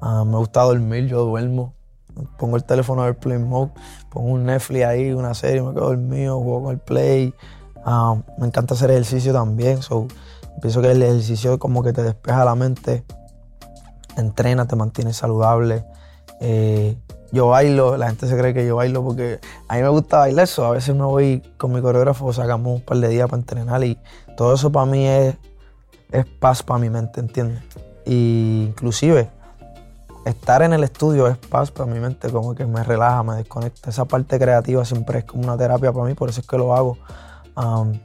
Ah, 0.00 0.22
me 0.24 0.36
gusta 0.36 0.62
dormir, 0.62 1.08
yo 1.08 1.24
duermo. 1.24 1.74
Pongo 2.38 2.56
el 2.56 2.64
teléfono 2.64 3.02
a 3.02 3.06
ver 3.06 3.18
Play 3.18 3.38
Mode, 3.38 3.72
pongo 4.10 4.30
un 4.30 4.44
Netflix 4.44 4.84
ahí, 4.84 5.12
una 5.12 5.34
serie, 5.34 5.62
me 5.62 5.72
quedo 5.74 5.86
dormido, 5.86 6.40
juego 6.40 6.64
con 6.64 6.72
el 6.72 6.78
Play. 6.78 7.34
Ah, 7.84 8.16
me 8.38 8.46
encanta 8.46 8.74
hacer 8.74 8.90
ejercicio 8.90 9.32
también, 9.32 9.82
so, 9.82 10.06
pienso 10.60 10.80
que 10.80 10.92
el 10.92 11.02
ejercicio 11.02 11.58
como 11.58 11.82
que 11.82 11.92
te 11.92 12.02
despeja 12.02 12.44
la 12.44 12.54
mente 12.54 13.04
entrena, 14.16 14.66
te 14.66 14.76
mantienes 14.76 15.16
saludable. 15.16 15.84
Eh, 16.40 16.96
yo 17.32 17.48
bailo, 17.48 17.96
la 17.96 18.06
gente 18.06 18.28
se 18.28 18.38
cree 18.38 18.54
que 18.54 18.64
yo 18.64 18.76
bailo 18.76 19.02
porque 19.02 19.40
a 19.68 19.76
mí 19.76 19.82
me 19.82 19.88
gusta 19.88 20.18
bailar 20.18 20.44
eso. 20.44 20.64
A 20.64 20.70
veces 20.70 20.94
me 20.94 21.04
voy 21.04 21.42
con 21.56 21.72
mi 21.72 21.80
coreógrafo, 21.80 22.32
sacamos 22.32 22.76
un 22.76 22.80
par 22.80 22.98
de 22.98 23.08
días 23.08 23.28
para 23.28 23.40
entrenar 23.40 23.82
y 23.84 23.98
todo 24.36 24.54
eso 24.54 24.70
para 24.70 24.86
mí 24.86 25.06
es, 25.06 25.36
es 26.12 26.26
paz 26.26 26.62
para 26.62 26.78
mi 26.78 26.90
mente, 26.90 27.20
¿entiendes? 27.20 27.62
Y 28.06 28.66
inclusive 28.68 29.30
estar 30.24 30.62
en 30.62 30.72
el 30.72 30.84
estudio 30.84 31.28
es 31.28 31.36
paz 31.36 31.70
para 31.70 31.90
mi 31.90 32.00
mente, 32.00 32.30
como 32.30 32.54
que 32.54 32.64
me 32.66 32.82
relaja, 32.82 33.22
me 33.22 33.36
desconecta. 33.36 33.90
Esa 33.90 34.04
parte 34.04 34.38
creativa 34.38 34.84
siempre 34.84 35.20
es 35.20 35.24
como 35.24 35.44
una 35.44 35.56
terapia 35.56 35.92
para 35.92 36.06
mí, 36.06 36.14
por 36.14 36.28
eso 36.30 36.40
es 36.40 36.46
que 36.46 36.56
lo 36.56 36.74
hago. 36.74 36.98
Um, 37.56 37.98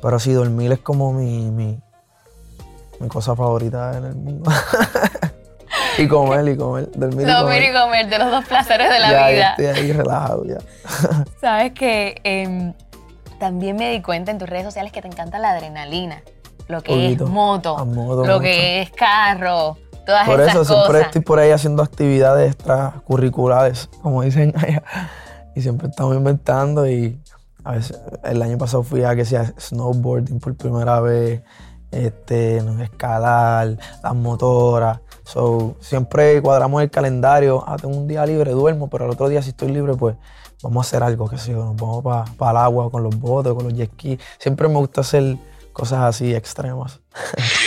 pero 0.00 0.18
sí, 0.18 0.32
dormir 0.32 0.72
es 0.72 0.80
como 0.80 1.12
mi, 1.12 1.50
mi, 1.50 1.78
mi 3.00 3.08
cosa 3.08 3.34
favorita 3.34 3.96
en 3.96 4.04
el 4.04 4.14
mundo. 4.14 4.50
y 5.98 6.06
comer, 6.08 6.46
y 6.48 6.56
comer, 6.56 6.90
dormir 6.94 7.26
y 7.26 7.30
Dormir 7.30 7.42
comer. 7.42 7.62
y 7.62 7.72
comer, 7.72 8.08
de 8.08 8.18
los 8.18 8.30
dos 8.30 8.44
placeres 8.44 8.90
de 8.90 9.00
la 9.00 9.10
ya, 9.10 9.28
vida. 9.28 9.56
ya 9.58 9.70
estoy 9.70 9.84
ahí 9.84 9.92
relajado 9.92 10.44
ya. 10.44 10.58
Sabes 11.40 11.72
que 11.72 12.20
em, 12.24 12.72
también 13.38 13.76
me 13.76 13.90
di 13.90 14.02
cuenta 14.02 14.30
en 14.30 14.38
tus 14.38 14.48
redes 14.48 14.64
sociales 14.64 14.92
que 14.92 15.02
te 15.02 15.08
encanta 15.08 15.38
la 15.38 15.50
adrenalina, 15.50 16.22
lo 16.68 16.82
que 16.82 16.92
Poquito. 16.92 17.24
es 17.24 17.30
moto, 17.30 17.86
lo 18.26 18.40
que 18.40 18.82
es 18.82 18.90
carro, 18.90 19.76
todas 20.04 20.26
Por 20.26 20.40
esas 20.40 20.54
eso 20.54 20.64
siempre 20.64 20.92
cosas. 20.92 21.06
estoy 21.06 21.20
por 21.22 21.38
ahí 21.38 21.50
haciendo 21.50 21.82
actividades 21.82 22.52
extracurriculares, 22.54 23.88
como 24.02 24.22
dicen 24.22 24.52
allá. 24.56 24.82
Y 25.54 25.62
siempre 25.62 25.88
estamos 25.88 26.16
inventando 26.16 26.88
y 26.88 27.20
a 27.64 27.72
veces 27.72 27.98
el 28.22 28.42
año 28.42 28.58
pasado 28.58 28.82
fui 28.82 29.04
a 29.04 29.14
que 29.14 29.24
sea 29.24 29.52
snowboarding 29.58 30.38
por 30.38 30.56
primera 30.56 31.00
vez, 31.00 31.42
este, 31.90 32.58
escalar, 32.82 33.76
las 34.02 34.14
motoras. 34.14 35.00
So, 35.24 35.76
siempre 35.80 36.42
cuadramos 36.42 36.82
el 36.82 36.90
calendario. 36.90 37.64
Ah, 37.66 37.76
tengo 37.80 37.96
un 37.96 38.06
día 38.06 38.26
libre, 38.26 38.50
duermo, 38.50 38.90
pero 38.90 39.06
el 39.06 39.12
otro 39.12 39.28
día 39.28 39.42
si 39.42 39.50
estoy 39.50 39.68
libre, 39.70 39.94
pues 39.94 40.16
vamos 40.62 40.84
a 40.84 40.88
hacer 40.88 41.02
algo, 41.02 41.28
que 41.28 41.38
sé 41.38 41.52
yo, 41.52 41.64
nos 41.64 41.76
vamos 41.76 42.02
para 42.36 42.50
el 42.50 42.56
agua 42.58 42.90
con 42.90 43.02
los 43.02 43.16
botes, 43.18 43.54
con 43.54 43.64
los 43.64 43.74
jet 43.74 43.92
skis. 43.92 44.18
Siempre 44.38 44.68
me 44.68 44.76
gusta 44.76 45.00
hacer 45.02 45.36
cosas 45.72 46.00
así 46.00 46.34
extremas. 46.34 47.00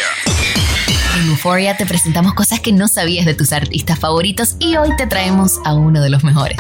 En 1.18 1.30
Euphoria 1.30 1.76
te 1.76 1.88
presentamos 1.88 2.36
cosas 2.36 2.60
que 2.60 2.72
no 2.72 2.88
sabías 2.88 3.26
de 3.26 3.34
tus 3.34 3.52
artistas 3.52 3.98
favoritos 3.98 4.56
y 4.60 4.76
hoy 4.76 4.96
te 4.98 5.08
traemos 5.08 5.60
a 5.66 5.74
uno 5.74 6.00
de 6.00 6.12
los 6.12 6.24
mejores. 6.24 6.58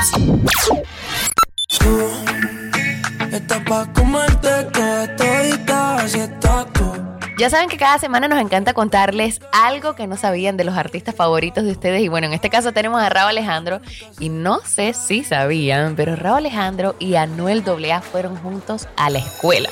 Ya 7.38 7.50
saben 7.52 7.70
que 7.70 7.78
cada 7.78 8.00
semana 8.00 8.28
nos 8.28 8.42
encanta 8.42 8.74
contarles 8.74 9.42
algo 9.52 9.94
que 9.94 10.08
no 10.08 10.18
sabían 10.18 10.58
de 10.58 10.64
los 10.64 10.76
artistas 10.76 11.14
favoritos 11.14 11.64
de 11.64 11.70
ustedes. 11.70 12.02
Y 12.02 12.08
bueno, 12.08 12.26
en 12.26 12.34
este 12.34 12.50
caso 12.50 12.72
tenemos 12.72 13.00
a 13.00 13.10
Raúl 13.10 13.30
Alejandro. 13.30 13.80
Y 14.20 14.30
no 14.30 14.62
sé 14.62 14.94
si 14.94 15.24
sabían, 15.24 15.96
pero 15.96 16.16
Raúl 16.16 16.40
Alejandro 16.40 16.96
y 16.98 17.14
Anuel 17.14 17.64
AA 17.64 18.02
fueron 18.02 18.36
juntos 18.38 18.88
a 18.98 19.12
la 19.12 19.20
escuela. 19.20 19.70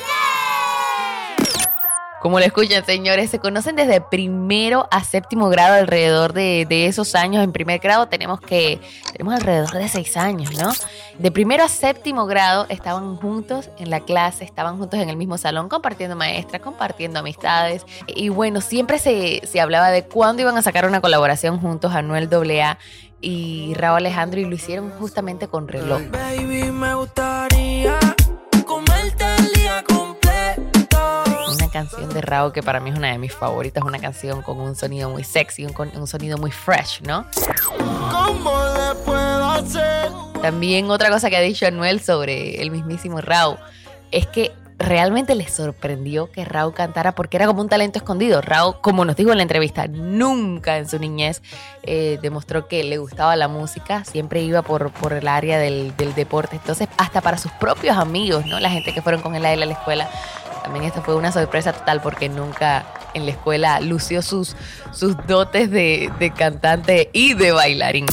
Como 2.26 2.40
lo 2.40 2.46
escuchan, 2.46 2.84
señores, 2.84 3.30
se 3.30 3.38
conocen 3.38 3.76
desde 3.76 4.02
primero 4.02 4.88
a 4.90 5.04
séptimo 5.04 5.48
grado, 5.48 5.76
alrededor 5.76 6.34
de, 6.34 6.66
de 6.68 6.88
esos 6.88 7.14
años. 7.14 7.44
En 7.44 7.52
primer 7.52 7.80
grado 7.80 8.08
tenemos 8.08 8.42
que, 8.42 8.82
tenemos 9.12 9.36
alrededor 9.36 9.72
de 9.72 9.88
seis 9.88 10.18
años, 10.18 10.52
¿no? 10.58 10.72
De 11.20 11.30
primero 11.30 11.64
a 11.64 11.70
séptimo 11.70 12.26
grado 12.26 12.66
estaban 12.70 13.16
juntos 13.18 13.70
en 13.78 13.92
la 13.92 14.00
clase, 14.00 14.44
estaban 14.44 14.80
juntos 14.80 15.00
en 15.00 15.10
el 15.10 15.18
mismo 15.18 15.38
salón, 15.38 15.70
compartiendo 15.70 16.16
maestras, 16.16 16.64
compartiendo 16.64 17.20
amistades. 17.20 17.86
Y 18.08 18.30
bueno, 18.30 18.60
siempre 18.60 18.98
se, 18.98 19.42
se 19.46 19.62
hablaba 19.62 19.92
de 19.92 20.06
cuándo 20.06 20.42
iban 20.42 20.58
a 20.58 20.64
sacar 20.64 20.88
una 20.88 21.02
colaboración 21.02 21.60
juntos, 21.60 21.94
Anuel 21.94 22.28
AA 22.34 22.80
y 23.22 23.76
Raúl 23.76 23.98
Alejandro, 23.98 24.40
y 24.40 24.46
lo 24.46 24.56
hicieron 24.56 24.90
justamente 24.98 25.48
con 25.48 25.68
reloj. 25.68 26.02
Baby, 26.10 26.72
me 26.72 26.96
gustaría 26.96 28.15
canción 31.96 32.14
de 32.14 32.22
Raúl 32.22 32.52
que 32.52 32.62
para 32.62 32.80
mí 32.80 32.90
es 32.90 32.98
una 32.98 33.12
de 33.12 33.18
mis 33.18 33.34
favoritas, 33.34 33.84
una 33.84 34.00
canción 34.00 34.42
con 34.42 34.60
un 34.60 34.76
sonido 34.76 35.10
muy 35.10 35.24
sexy, 35.24 35.66
un, 35.66 36.08
sonido 36.08 36.38
muy 36.38 36.52
fresh, 36.52 37.02
¿no? 37.02 37.26
¿Cómo 38.12 38.52
le 38.74 38.96
puedo 39.06 39.50
hacer? 39.52 40.12
También 40.42 40.90
otra 40.92 41.10
cosa 41.10 41.30
que 41.30 41.38
ha 41.38 41.42
dicho 41.42 41.66
Anuel 41.66 42.02
sobre 42.02 42.62
el 42.62 42.70
mismísimo 42.70 43.22
Raúl 43.22 43.58
es 44.12 44.28
que 44.28 44.52
realmente 44.78 45.36
le 45.36 45.48
sorprendió 45.48 46.30
que 46.30 46.44
Raúl 46.44 46.74
cantara 46.74 47.16
porque 47.16 47.38
era 47.38 47.48
como 47.48 47.62
un 47.62 47.70
talento 47.70 47.98
escondido. 47.98 48.42
Raúl, 48.42 48.76
como 48.82 49.06
nos 49.06 49.16
dijo 49.16 49.32
en 49.32 49.38
la 49.38 49.44
entrevista, 49.44 49.88
nunca 49.88 50.78
en 50.78 50.90
su 50.90 51.00
niñez 51.00 51.42
eh, 51.84 52.20
demostró 52.22 52.68
que 52.68 52.84
le 52.84 52.98
gustaba 52.98 53.38
la 53.38 53.48
música, 53.48 54.04
siempre 54.04 54.42
iba 54.42 54.64
por, 54.64 54.92
por 54.92 55.14
el 55.14 55.30
área 55.30 55.58
del, 55.60 55.96
del 55.96 56.14
deporte. 56.14 56.58
Entonces, 56.58 56.90
hasta 56.98 57.22
para 57.22 57.38
sus 57.38 57.54
propios 57.54 57.98
amigos, 57.98 58.46
¿no? 58.46 58.60
La 58.60 58.70
gente 58.70 58.94
que 58.94 59.02
fueron 59.02 59.22
con 59.22 59.34
él 59.36 59.46
a 59.46 59.54
él 59.54 59.64
a 59.64 59.66
la 59.66 59.74
escuela, 59.74 60.10
También 60.66 60.86
esta 60.86 61.04
fue 61.04 61.16
una 61.16 61.32
sorpresa 61.32 61.74
total 61.74 62.02
porque 62.02 62.28
nunca 62.28 62.88
en 63.14 63.28
la 63.28 63.34
escuela 63.34 63.80
lució 63.82 64.24
sus, 64.24 64.56
sus 64.92 65.16
dotes 65.28 65.70
de, 65.70 66.12
de 66.18 66.32
cantante 66.32 67.12
y 67.14 67.36
de 67.36 67.52
bailarín. 67.52 68.08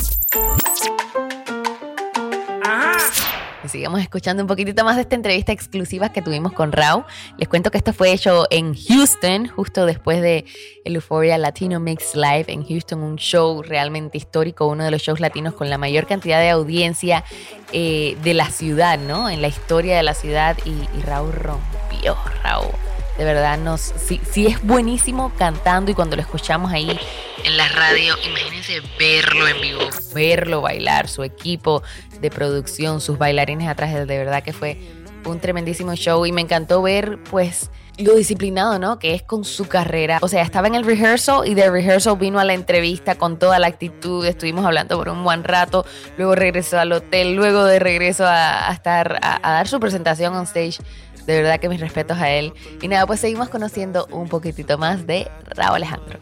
Sigamos 3.69 4.01
escuchando 4.01 4.43
un 4.43 4.47
poquitito 4.47 4.85
más 4.85 4.97
de 4.97 5.03
esta 5.03 5.15
entrevista 5.15 5.53
exclusiva 5.53 6.13
que 6.13 6.21
tuvimos 6.21 6.53
con 6.53 6.73
Rao. 6.73 7.07
Les 7.39 7.49
cuento 7.49 7.71
que 7.71 7.79
esto 7.79 7.93
fue 7.93 8.13
hecho 8.13 8.45
en 8.51 8.75
Houston, 8.75 9.49
justo 9.49 9.87
después 9.87 10.21
de 10.21 10.45
el 10.85 10.97
Euphoria 10.97 11.39
Latino 11.39 11.79
Mix 11.79 12.15
Live 12.15 12.47
en 12.49 12.67
Houston, 12.67 13.01
un 13.01 13.17
show 13.17 13.63
realmente 13.63 14.19
histórico, 14.19 14.67
uno 14.67 14.85
de 14.85 14.91
los 14.91 15.03
shows 15.03 15.21
latinos 15.21 15.55
con 15.55 15.71
la 15.71 15.79
mayor 15.79 16.07
cantidad 16.07 16.41
de 16.41 16.51
audiencia 16.51 17.25
eh, 17.73 18.17
de 18.23 18.35
la 18.35 18.51
ciudad, 18.51 18.99
¿no? 18.99 19.31
En 19.31 19.41
la 19.41 19.49
historia 19.49 19.97
de 19.97 20.03
la 20.03 20.15
ciudad 20.15 20.57
y, 20.65 20.71
y 20.99 21.03
Raúl 21.03 21.33
rompió, 21.33 22.17
Raúl. 22.43 22.92
De 23.19 23.25
verdad, 23.25 23.59
nos, 23.59 23.81
sí, 23.81 24.21
sí 24.31 24.47
es 24.47 24.63
buenísimo 24.63 25.33
cantando 25.37 25.91
y 25.91 25.95
cuando 25.95 26.17
lo 26.17 26.23
escuchamos 26.23 26.73
ahí 26.73 26.99
en 27.45 27.57
la 27.57 27.69
radio, 27.69 28.15
imagínense 28.27 28.81
verlo 28.99 29.49
en 29.49 29.61
vivo, 29.61 29.81
verlo 30.15 30.61
bailar, 30.61 31.09
su 31.09 31.23
equipo 31.23 31.83
de 32.21 32.31
producción, 32.31 33.01
sus 33.01 33.19
bailarines 33.19 33.69
atrás, 33.69 33.93
de 33.93 34.19
verdad 34.19 34.43
que 34.43 34.53
fue 34.53 34.79
un 35.25 35.41
tremendísimo 35.41 35.95
show 35.95 36.25
y 36.27 36.33
me 36.33 36.41
encantó 36.41 36.83
ver 36.83 37.19
pues 37.31 37.71
lo 37.99 38.15
disciplinado, 38.15 38.79
¿no? 38.79 38.99
Que 38.99 39.15
es 39.15 39.23
con 39.23 39.45
su 39.45 39.69
carrera. 39.69 40.19
O 40.23 40.29
sea, 40.29 40.43
estaba 40.43 40.67
en 40.67 40.75
el 40.75 40.85
rehearsal 40.85 41.47
y 41.47 41.55
de 41.55 41.71
rehearsal 41.71 42.17
vino 42.17 42.41
a 42.41 42.45
la 42.45 42.55
entrevista 42.55 43.17
con 43.17 43.39
toda 43.39 43.59
la 43.59 43.67
actitud, 43.67 44.25
estuvimos 44.25 44.65
hablando 44.65 44.97
por 44.97 45.09
un 45.09 45.23
buen 45.23 45.45
rato, 45.45 45.85
luego 46.17 46.35
regresó 46.35 46.79
al 46.79 46.93
hotel, 46.93 47.35
luego 47.35 47.65
de 47.65 47.79
regreso 47.79 48.25
a, 48.27 48.71
estar 48.73 49.21
a 49.23 49.53
dar 49.53 49.69
su 49.69 49.79
presentación 49.79 50.35
on 50.35 50.45
stage 50.45 50.79
de 51.27 51.43
verdad 51.43 51.61
que 51.61 51.69
mis 51.69 51.81
respetos 51.81 52.19
a 52.19 52.31
él. 52.31 52.53
Y 52.81 52.89
nada, 52.89 53.07
pues 53.07 53.21
seguimos 53.21 53.49
conociendo 53.49 54.07
un 54.11 54.29
poquitito 54.29 54.79
más 54.79 55.07
de 55.07 55.31
Raúl 55.57 55.77
Alejandro. 55.77 56.19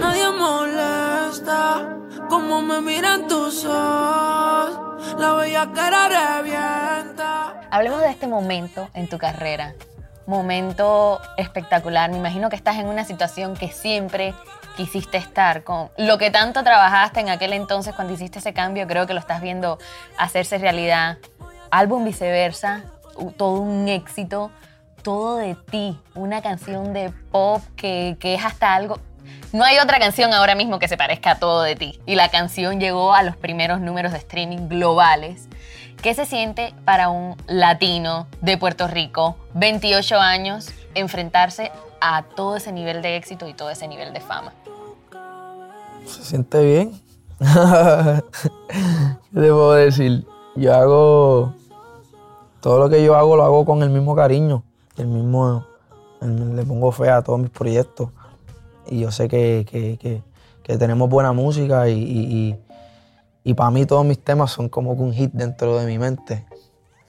Nadie 0.00 0.30
molesta 0.30 1.98
como 2.28 2.62
me 2.62 2.80
miran 2.80 3.28
tus 3.28 3.64
ojos. 3.64 5.14
La 5.18 5.34
bella 5.34 5.70
cara 5.74 6.08
revienta. 6.08 7.60
Hablemos 7.70 8.00
de 8.00 8.10
este 8.10 8.26
momento 8.26 8.88
en 8.94 9.08
tu 9.08 9.18
carrera. 9.18 9.74
Momento 10.26 11.20
espectacular. 11.36 12.10
Me 12.10 12.16
imagino 12.16 12.48
que 12.48 12.56
estás 12.56 12.76
en 12.76 12.86
una 12.86 13.04
situación 13.04 13.54
que 13.54 13.68
siempre 13.68 14.34
quisiste 14.76 15.18
estar 15.18 15.64
con 15.64 15.90
lo 15.98 16.18
que 16.18 16.30
tanto 16.30 16.62
trabajaste 16.62 17.20
en 17.20 17.28
aquel 17.28 17.52
entonces 17.52 17.94
cuando 17.94 18.14
hiciste 18.14 18.38
ese 18.38 18.54
cambio, 18.54 18.86
creo 18.86 19.06
que 19.06 19.14
lo 19.14 19.20
estás 19.20 19.42
viendo 19.42 19.78
hacerse 20.16 20.58
realidad. 20.58 21.18
Álbum 21.70 22.04
viceversa, 22.04 22.84
todo 23.36 23.60
un 23.60 23.88
éxito, 23.88 24.50
todo 25.02 25.36
de 25.36 25.54
ti, 25.54 25.98
una 26.14 26.42
canción 26.42 26.92
de 26.92 27.12
pop 27.30 27.62
que, 27.76 28.16
que 28.20 28.34
es 28.34 28.44
hasta 28.44 28.74
algo... 28.74 28.98
No 29.52 29.64
hay 29.64 29.78
otra 29.78 29.98
canción 29.98 30.32
ahora 30.32 30.54
mismo 30.54 30.78
que 30.78 30.88
se 30.88 30.96
parezca 30.96 31.32
a 31.32 31.38
todo 31.38 31.62
de 31.62 31.76
ti. 31.76 32.00
Y 32.06 32.14
la 32.14 32.30
canción 32.30 32.80
llegó 32.80 33.14
a 33.14 33.22
los 33.22 33.36
primeros 33.36 33.80
números 33.80 34.12
de 34.12 34.18
streaming 34.18 34.68
globales. 34.68 35.48
¿Qué 36.02 36.14
se 36.14 36.26
siente 36.26 36.74
para 36.84 37.10
un 37.10 37.36
latino 37.46 38.26
de 38.40 38.58
Puerto 38.58 38.88
Rico, 38.88 39.36
28 39.54 40.18
años, 40.18 40.70
enfrentarse 40.94 41.70
a 42.00 42.24
todo 42.24 42.56
ese 42.56 42.72
nivel 42.72 43.02
de 43.02 43.16
éxito 43.16 43.46
y 43.46 43.54
todo 43.54 43.70
ese 43.70 43.86
nivel 43.86 44.12
de 44.12 44.20
fama? 44.20 44.52
Se 46.06 46.24
siente 46.24 46.64
bien. 46.64 47.00
¿Qué 47.38 49.40
te 49.40 49.50
decir? 49.50 50.26
Yo 50.56 50.74
hago 50.74 51.54
todo 52.62 52.78
lo 52.78 52.88
que 52.88 53.04
yo 53.04 53.16
hago 53.16 53.36
lo 53.36 53.42
hago 53.44 53.64
con 53.64 53.82
el 53.82 53.90
mismo 53.90 54.14
cariño, 54.14 54.62
el 54.96 55.08
mismo, 55.08 55.66
le 56.20 56.62
pongo 56.62 56.92
fe 56.92 57.10
a 57.10 57.20
todos 57.20 57.40
mis 57.40 57.50
proyectos. 57.50 58.10
Y 58.86 59.00
yo 59.00 59.10
sé 59.10 59.28
que, 59.28 59.66
que- 59.68 59.98
que- 59.98 60.22
tenemos 60.78 61.10
buena 61.10 61.32
música 61.32 61.88
y, 61.88 62.56
para 63.56 63.70
mí 63.72 63.84
todos 63.84 64.06
mis 64.06 64.18
temas 64.22 64.52
son 64.52 64.68
como 64.68 64.92
un 64.92 65.12
hit 65.12 65.32
dentro 65.32 65.76
de 65.78 65.86
mi 65.86 65.98
mente. 65.98 66.46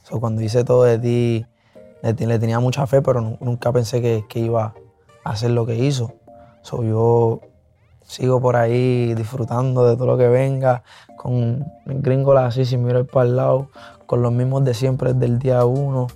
So, 0.01 0.19
cuando 0.19 0.41
hice 0.41 0.63
todo 0.65 0.83
de 0.83 0.97
ti, 0.99 1.45
le, 2.01 2.13
te- 2.15 2.25
le 2.27 2.39
tenía 2.39 2.59
mucha 2.59 2.85
fe, 2.87 3.01
pero 3.03 3.21
nu- 3.21 3.37
nunca 3.39 3.71
pensé 3.71 4.01
que, 4.01 4.25
que 4.27 4.39
iba 4.39 4.73
a 5.23 5.29
hacer 5.29 5.51
lo 5.51 5.65
que 5.67 5.75
hizo. 5.75 6.13
So, 6.63 6.83
yo 6.83 7.41
sigo 8.05 8.41
por 8.41 8.55
ahí 8.55 9.13
disfrutando 9.13 9.87
de 9.87 9.95
todo 9.95 10.07
lo 10.07 10.17
que 10.17 10.27
venga, 10.27 10.83
con 11.17 11.65
gringolas 11.85 12.45
así 12.45 12.65
sin 12.65 12.83
mirar 12.83 13.05
para 13.05 13.25
el 13.25 13.35
lado, 13.35 13.69
con 14.05 14.21
los 14.21 14.31
mismos 14.31 14.63
de 14.63 14.73
siempre 14.73 15.13
desde 15.13 15.25
el 15.25 15.39
día 15.39 15.65
uno, 15.65 16.07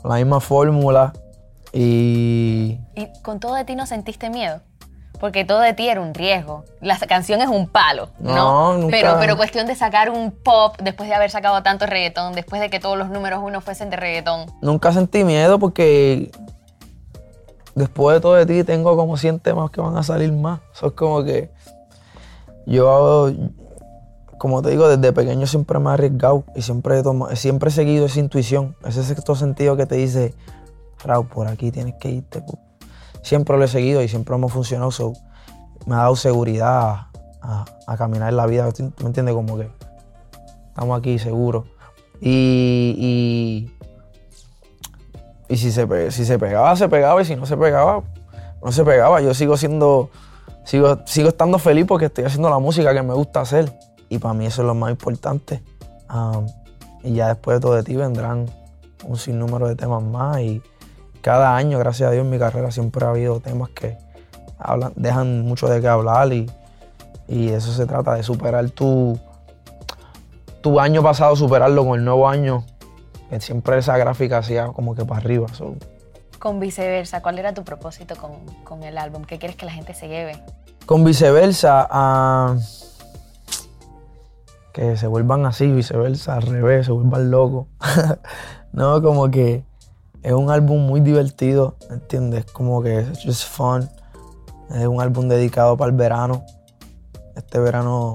con 0.00 0.10
la 0.10 0.16
misma 0.16 0.40
fórmula 0.40 1.12
y 1.72 2.78
¿Y 2.94 3.08
con 3.22 3.40
todo 3.40 3.54
de 3.54 3.64
ti 3.64 3.74
no 3.74 3.86
sentiste 3.86 4.30
miedo? 4.30 4.60
Porque 5.20 5.44
todo 5.44 5.60
de 5.60 5.72
ti 5.72 5.88
era 5.88 6.00
un 6.00 6.14
riesgo. 6.14 6.64
La 6.80 6.98
canción 6.98 7.40
es 7.40 7.48
un 7.48 7.68
palo, 7.68 8.08
¿no? 8.18 8.34
No, 8.34 8.78
nunca. 8.78 8.90
Pero, 8.90 9.16
pero 9.20 9.36
cuestión 9.36 9.68
de 9.68 9.76
sacar 9.76 10.10
un 10.10 10.32
pop 10.32 10.76
después 10.82 11.08
de 11.08 11.14
haber 11.14 11.30
sacado 11.30 11.62
tanto 11.62 11.86
reggaetón, 11.86 12.32
después 12.32 12.60
de 12.60 12.70
que 12.70 12.80
todos 12.80 12.98
los 12.98 13.08
números 13.08 13.40
uno 13.42 13.60
fuesen 13.60 13.88
de 13.88 13.96
reggaetón. 13.96 14.46
nunca 14.60 14.92
sentí 14.92 15.22
miedo 15.22 15.60
porque 15.60 16.32
después 17.74 18.14
de 18.14 18.20
todo 18.20 18.34
de 18.34 18.46
ti 18.46 18.64
tengo 18.64 18.96
como 18.96 19.16
100 19.16 19.40
temas 19.40 19.70
que 19.70 19.80
van 19.80 19.96
a 19.96 20.02
salir 20.02 20.32
más. 20.32 20.60
Eso 20.74 20.88
es 20.88 20.92
como 20.92 21.22
que 21.24 21.50
yo, 22.66 23.30
como 24.38 24.62
te 24.62 24.70
digo, 24.70 24.88
desde 24.88 25.12
pequeño 25.12 25.46
siempre 25.46 25.78
me 25.78 25.90
he 25.90 25.92
arriesgado 25.94 26.44
y 26.54 26.62
siempre 26.62 26.98
he, 26.98 27.02
toma- 27.02 27.34
siempre 27.36 27.70
he 27.70 27.72
seguido 27.72 28.06
esa 28.06 28.20
intuición, 28.20 28.76
ese 28.84 29.02
sexto 29.04 29.34
sentido 29.34 29.76
que 29.76 29.86
te 29.86 29.96
dice, 29.96 30.34
Raúl, 31.04 31.26
por 31.26 31.48
aquí 31.48 31.70
tienes 31.70 31.94
que 31.94 32.10
irte. 32.10 32.40
pu". 32.42 32.58
Siempre 33.22 33.56
lo 33.56 33.64
he 33.64 33.68
seguido 33.68 34.02
y 34.02 34.08
siempre 34.08 34.34
hemos 34.34 34.52
funcionado. 34.52 34.90
so, 34.90 35.12
me 35.86 35.94
ha 35.94 35.98
dado 35.98 36.16
seguridad 36.16 37.06
a, 37.40 37.96
caminar 37.96 38.30
en 38.30 38.36
la 38.36 38.46
vida. 38.46 38.70
¿Tú 38.72 38.92
me 39.00 39.06
entiendes? 39.06 39.34
Como 39.34 39.58
que 39.58 39.68
estamos 40.68 40.98
aquí 40.98 41.18
seguros. 41.18 41.64
Y, 42.20 43.70
y 45.52 45.58
si, 45.58 45.70
se, 45.70 46.10
si 46.10 46.24
se 46.24 46.38
pegaba, 46.38 46.74
se 46.76 46.88
pegaba. 46.88 47.20
Y 47.20 47.26
si 47.26 47.36
no 47.36 47.44
se 47.44 47.58
pegaba, 47.58 48.02
no 48.64 48.72
se 48.72 48.84
pegaba. 48.84 49.20
Yo 49.20 49.34
sigo 49.34 49.58
siendo, 49.58 50.08
sigo, 50.64 51.00
sigo 51.04 51.28
estando 51.28 51.58
feliz 51.58 51.84
porque 51.86 52.06
estoy 52.06 52.24
haciendo 52.24 52.48
la 52.48 52.58
música 52.58 52.94
que 52.94 53.02
me 53.02 53.12
gusta 53.12 53.42
hacer. 53.42 53.70
Y 54.08 54.16
para 54.16 54.32
mí 54.32 54.46
eso 54.46 54.62
es 54.62 54.66
lo 54.66 54.74
más 54.74 54.90
importante. 54.90 55.62
Y 57.02 57.12
ya 57.12 57.28
después 57.28 57.58
de 57.58 57.60
todo 57.60 57.74
de 57.74 57.82
ti 57.82 57.96
vendrán 57.96 58.46
un 59.04 59.18
sinnúmero 59.18 59.68
de 59.68 59.76
temas 59.76 60.02
más. 60.02 60.40
Y 60.40 60.62
cada 61.20 61.54
año, 61.54 61.78
gracias 61.78 62.08
a 62.08 62.12
Dios, 62.12 62.24
en 62.24 62.30
mi 62.30 62.38
carrera 62.38 62.70
siempre 62.70 63.04
ha 63.04 63.10
habido 63.10 63.40
temas 63.40 63.68
que 63.68 63.98
hablan, 64.58 64.94
dejan 64.96 65.42
mucho 65.42 65.68
de 65.68 65.82
qué 65.82 65.88
hablar. 65.88 66.32
Y, 66.32 66.50
y 67.28 67.50
eso 67.50 67.74
se 67.74 67.84
trata, 67.84 68.14
de 68.14 68.22
superar 68.22 68.70
tu, 68.70 69.20
tu 70.62 70.80
año 70.80 71.02
pasado, 71.02 71.36
superarlo 71.36 71.84
con 71.84 71.98
el 71.98 72.06
nuevo 72.06 72.26
año. 72.26 72.64
Siempre 73.40 73.78
esa 73.78 73.96
gráfica 73.96 74.38
hacía 74.38 74.66
como 74.68 74.94
que 74.94 75.04
para 75.04 75.20
arriba. 75.20 75.48
so. 75.54 75.76
Con 76.38 76.58
viceversa, 76.58 77.22
¿cuál 77.22 77.38
era 77.38 77.54
tu 77.54 77.64
propósito 77.64 78.16
con, 78.16 78.32
con 78.64 78.82
el 78.82 78.98
álbum? 78.98 79.24
¿Qué 79.24 79.38
quieres 79.38 79.56
que 79.56 79.64
la 79.64 79.72
gente 79.72 79.94
se 79.94 80.08
lleve? 80.08 80.42
Con 80.86 81.04
viceversa, 81.04 81.86
ah, 81.88 82.56
que 84.72 84.96
se 84.96 85.06
vuelvan 85.06 85.46
así, 85.46 85.68
viceversa, 85.70 86.36
al 86.36 86.42
revés, 86.42 86.86
se 86.86 86.92
vuelvan 86.92 87.30
locos. 87.30 87.66
no, 88.72 89.00
como 89.02 89.30
que 89.30 89.64
es 90.22 90.32
un 90.32 90.50
álbum 90.50 90.80
muy 90.86 91.00
divertido, 91.00 91.76
¿entiendes? 91.90 92.46
Como 92.46 92.82
que 92.82 93.00
es 93.00 93.22
just 93.24 93.48
fun. 93.48 93.88
Es 94.70 94.86
un 94.86 95.00
álbum 95.00 95.28
dedicado 95.28 95.76
para 95.76 95.90
el 95.90 95.96
verano. 95.96 96.44
Este 97.36 97.58
verano 97.58 98.14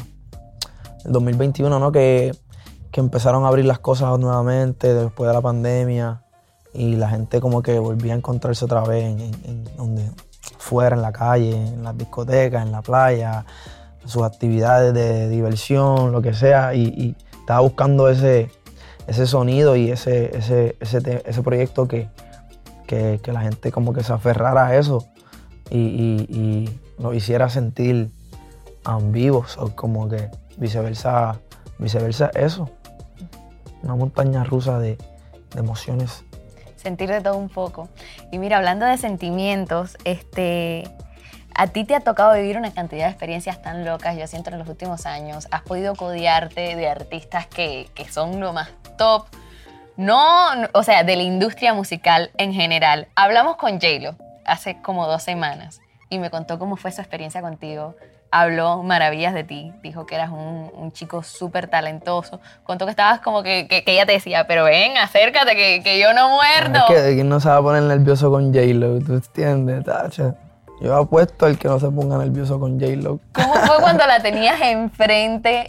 del 1.04 1.14
2021, 1.14 1.80
¿no? 1.80 1.92
Que, 1.92 2.36
que 2.98 3.02
empezaron 3.02 3.46
a 3.46 3.50
abrir 3.50 3.66
las 3.66 3.78
cosas 3.78 4.18
nuevamente 4.18 4.92
después 4.92 5.28
de 5.28 5.34
la 5.36 5.40
pandemia 5.40 6.24
y 6.74 6.96
la 6.96 7.08
gente 7.08 7.40
como 7.40 7.62
que 7.62 7.78
volvía 7.78 8.14
a 8.14 8.18
encontrarse 8.18 8.66
otra 8.66 8.82
vez 8.82 9.04
en, 9.06 9.66
donde 9.78 10.10
fuera, 10.58 10.96
en 10.96 11.04
la 11.04 11.12
calle, 11.12 11.52
en 11.52 11.84
las 11.84 11.96
discotecas, 11.96 12.66
en 12.66 12.72
la 12.72 12.82
playa, 12.82 13.46
sus 14.04 14.24
actividades 14.24 14.96
de 14.96 15.30
diversión, 15.30 16.12
lo 16.12 16.24
que 16.24 16.34
sea, 16.34 16.74
y, 16.74 17.16
estaba 17.40 17.60
buscando 17.60 18.10
ese, 18.10 18.50
ese 19.06 19.28
sonido 19.28 19.76
y 19.76 19.92
ese, 19.92 20.36
ese, 20.36 20.76
ese, 20.80 21.22
ese 21.24 21.44
proyecto 21.44 21.88
que, 21.88 22.10
que, 22.88 23.20
que 23.22 23.32
la 23.32 23.42
gente 23.42 23.72
como 23.72 23.94
que 23.94 24.02
se 24.02 24.12
aferrara 24.12 24.66
a 24.66 24.76
eso 24.76 25.06
y, 25.70 25.78
y, 25.78 26.36
y 26.36 26.80
lo 26.98 27.14
hiciera 27.14 27.48
sentir 27.48 28.10
vivos, 29.12 29.56
o 29.60 29.76
como 29.76 30.10
que 30.10 30.32
viceversa, 30.58 31.40
viceversa 31.78 32.32
eso, 32.34 32.72
una 33.84 33.96
montaña 33.96 34.44
rusa 34.44 34.80
de, 34.80 34.98
emociones. 35.56 36.24
Sentir 36.76 37.10
de 37.10 37.22
todo 37.22 37.38
un 37.38 37.50
poco. 37.50 37.90
Y 38.32 38.38
mira, 38.38 38.58
hablando 38.58 38.86
de 38.86 38.98
sentimientos, 38.98 39.98
este, 40.04 40.84
a 41.56 41.68
ti 41.68 41.84
te 41.86 41.96
ha 41.96 42.02
tocado 42.02 42.34
vivir 42.34 42.58
una 42.58 42.72
cantidad 42.72 43.06
de 43.06 43.12
experiencias 43.12 43.62
tan 43.62 43.86
locas, 43.86 44.18
yo 44.18 44.28
siento, 44.28 44.50
en 44.52 44.60
los 44.60 44.68
últimos 44.68 45.06
años. 45.06 45.48
Has 45.52 45.62
podido 45.62 45.96
codiarte 45.96 46.76
de 46.76 46.90
artistas 46.90 47.48
que, 47.48 47.90
que 47.96 48.06
son 48.06 48.40
lo 48.40 48.54
más 48.54 48.70
top, 48.98 49.26
no, 49.96 50.54
no- 50.56 50.68
o 50.74 50.84
sea, 50.84 51.04
de 51.04 51.16
la 51.16 51.24
industria 51.24 51.74
musical 51.74 52.30
en 52.38 52.54
general. 52.54 53.08
Hablamos 53.16 53.56
con 53.56 53.72
J-Lo 53.80 54.16
hace 54.46 54.82
como 54.82 55.08
dos 55.08 55.24
semanas 55.24 55.80
y 56.10 56.20
me 56.20 56.30
contó 56.30 56.60
cómo 56.60 56.76
fue 56.78 56.92
su 56.92 57.02
experiencia 57.02 57.42
contigo. 57.42 57.96
Habló 58.30 58.84
maravillas 58.84 59.34
de 59.34 59.44
ti, 59.46 59.72
dijo 59.82 60.06
que 60.06 60.16
eras 60.16 60.32
un, 60.32 60.70
un 60.76 60.92
chico 60.92 61.24
súper 61.24 61.68
talentoso. 61.70 62.42
Contó 62.64 62.86
que 62.86 62.92
estabas 62.92 63.22
como 63.22 63.42
que, 63.42 63.68
que- 63.70 63.84
que 63.84 63.94
ella 63.94 64.06
te 64.06 64.12
decía, 64.14 64.46
pero 64.48 64.66
ven, 64.66 64.98
acércate, 64.98 65.56
que, 65.56 65.82
que 65.84 66.00
yo 66.00 66.14
no 66.14 66.30
muerdo. 66.30 66.80
Es 66.90 67.02
que 67.04 67.16
quién 67.16 67.30
no 67.30 67.40
se 67.40 67.48
va 67.50 67.58
a 67.58 67.62
poner 67.62 67.84
nervioso 67.84 68.30
con 68.30 68.54
J-Lo, 68.54 69.00
¿tú 69.00 69.14
entiendes, 69.14 69.86
tacha? 69.86 70.36
Yo 70.82 70.96
apuesto 70.96 71.46
al 71.46 71.58
que 71.58 71.68
no 71.70 71.80
se 71.80 71.90
ponga 71.90 72.18
nervioso 72.18 72.60
con 72.60 72.80
J-Lo. 72.80 73.20
¿Cómo 73.34 73.54
fue 73.54 73.78
cuando 73.82 74.06
la 74.06 74.22
tenías 74.22 74.60
enfrente? 74.62 75.68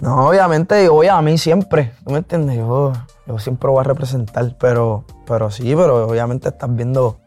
No, 0.00 0.28
obviamente, 0.28 0.88
oye, 0.88 1.10
a 1.10 1.20
mí 1.20 1.36
siempre, 1.38 1.92
¿tú 2.04 2.12
me 2.12 2.18
entiendes? 2.18 2.56
Yo, 2.56 2.92
yo 3.26 3.38
siempre 3.38 3.68
voy 3.68 3.80
a 3.80 3.84
representar, 3.84 4.56
pero, 4.58 5.04
pero 5.26 5.50
sí, 5.50 5.74
pero 5.76 6.08
obviamente 6.08 6.48
estás 6.48 6.74
viendo 6.74 7.18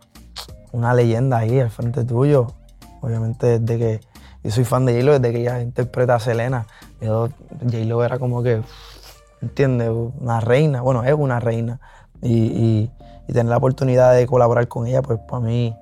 una 0.71 0.93
leyenda 0.93 1.37
ahí 1.37 1.59
al 1.59 1.69
frente 1.69 2.03
tuyo. 2.05 2.47
Obviamente 3.01 3.59
desde 3.59 3.77
que 3.79 3.99
yo 4.43 4.51
soy 4.51 4.65
fan 4.65 4.85
de 4.85 4.93
J-Lo, 4.93 5.19
desde 5.19 5.33
que 5.33 5.41
ella 5.41 5.61
interpreta 5.61 6.15
a 6.15 6.19
Selena, 6.19 6.65
J-Lo 6.99 8.03
era 8.03 8.17
como 8.17 8.41
que, 8.41 8.61
¿entiendes? 9.41 9.89
Una 10.19 10.39
reina, 10.39 10.81
bueno, 10.81 11.03
es 11.03 11.13
una 11.13 11.39
reina. 11.39 11.79
Y, 12.21 12.89
tener 13.27 13.45
la 13.45 13.57
oportunidad 13.57 14.13
de 14.13 14.27
colaborar 14.27 14.67
con 14.67 14.87
ella, 14.87 15.01
pues 15.01 15.17
para 15.19 15.39
mí 15.39 15.73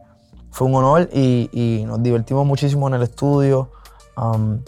fue 0.52 0.68
un 0.68 0.76
honor 0.76 1.10
y, 1.12 1.84
nos 1.88 2.04
divertimos 2.04 2.46
muchísimo 2.46 2.88
en 2.88 2.96
el 2.96 3.04
estudio. 3.04 3.72
Um, 4.16 4.60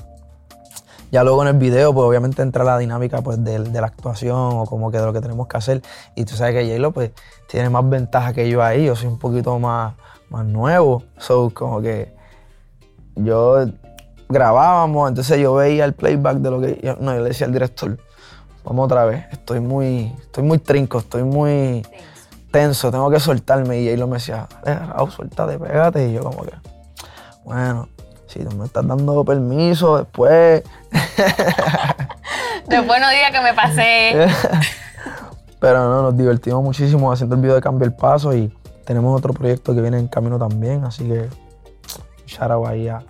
ya 1.12 1.24
luego 1.26 1.42
en 1.42 1.50
el 1.50 1.58
video, 1.58 1.94
pues 1.94 2.06
obviamente 2.06 2.42
entra 2.42 2.64
la 2.64 2.78
dinámica 2.78 3.22
pues, 3.22 3.44
de, 3.44 3.60
de 3.60 3.82
la 3.82 3.88
actuación 3.88 4.38
o 4.38 4.66
como 4.66 4.90
que 4.90 4.98
de 4.98 5.06
lo 5.06 5.12
que 5.12 5.20
tenemos 5.20 5.48
que 5.48 5.58
hacer. 5.58 5.82
Y 6.16 6.24
tú 6.24 6.36
sabes 6.36 6.56
que 6.56 6.66
J-Lo 6.66 6.92
pues, 6.94 7.12
tiene 7.50 7.70
más 7.70 7.88
ventaja 7.88 8.32
que 8.32 8.50
yo 8.50 8.64
ahí. 8.64 8.86
Yo 8.86 8.96
soy 8.96 9.08
un 9.08 9.20
poquito 9.20 9.60
más, 9.60 9.94
más 10.30 10.46
nuevo. 10.46 11.04
So, 11.18 11.52
como 11.54 11.82
que 11.82 12.21
yo 13.16 13.66
grabábamos, 14.30 15.10
entonces 15.10 15.40
yo 15.40 15.54
veía 15.56 15.86
el 15.86 15.94
playback 15.94 16.38
de 16.38 16.52
lo 16.52 16.62
que... 16.62 16.80
yo- 16.84 16.96
no, 17.00 17.14
yo 17.14 17.22
le 17.22 17.30
decía 17.30 17.46
al 17.48 17.54
director, 17.54 17.98
vamos 18.64 18.86
otra 18.86 19.06
vez. 19.06 19.26
Estoy 19.32 19.60
muy, 19.60 20.14
estoy 20.22 20.44
muy 20.44 20.58
trinco, 20.60 21.00
estoy 21.00 21.24
muy 21.24 21.86
tenso, 22.52 22.92
tengo 22.92 23.10
que 23.10 23.20
soltarme. 23.20 23.80
Y 23.82 23.88
J-Lo 23.90 24.08
me 24.08 24.16
decía, 24.18 24.48
"Eh, 24.66 24.74
Raúl, 24.76 25.12
suéltate, 25.12 25.58
pégate. 25.60 26.10
Y 26.10 26.14
yo 26.14 26.24
como 26.24 26.44
que, 26.44 26.54
bueno, 27.44 27.90
si 28.28 28.44
tú 28.44 28.56
me 28.56 28.66
estás 28.66 28.88
dando 28.88 29.24
permiso 29.26 29.98
después... 29.98 30.64
Después 32.68 33.02
no 33.02 33.10
diga 33.10 33.32
que 33.32 33.42
me 33.42 33.54
pasé. 33.54 34.28
Pero 35.60 35.80
no, 35.90 36.04
nos 36.04 36.18
divertimos 36.18 36.64
muchísimo 36.64 37.12
haciendo 37.12 37.36
el 37.36 37.42
video 37.42 37.56
de 37.56 37.62
Cambio 37.62 37.86
el 37.86 37.94
Paso 37.94 38.34
y 38.36 38.56
tenemos 38.86 39.18
otro 39.18 39.34
proyecto 39.34 39.76
que 39.76 39.82
viene 39.82 40.00
en 40.00 40.08
camino 40.08 40.40
también, 40.40 40.84
así 40.86 41.04
que 41.04 41.28
shout 42.32 42.52
out 42.52 42.68
ahí 42.68 42.88
a 42.88 43.04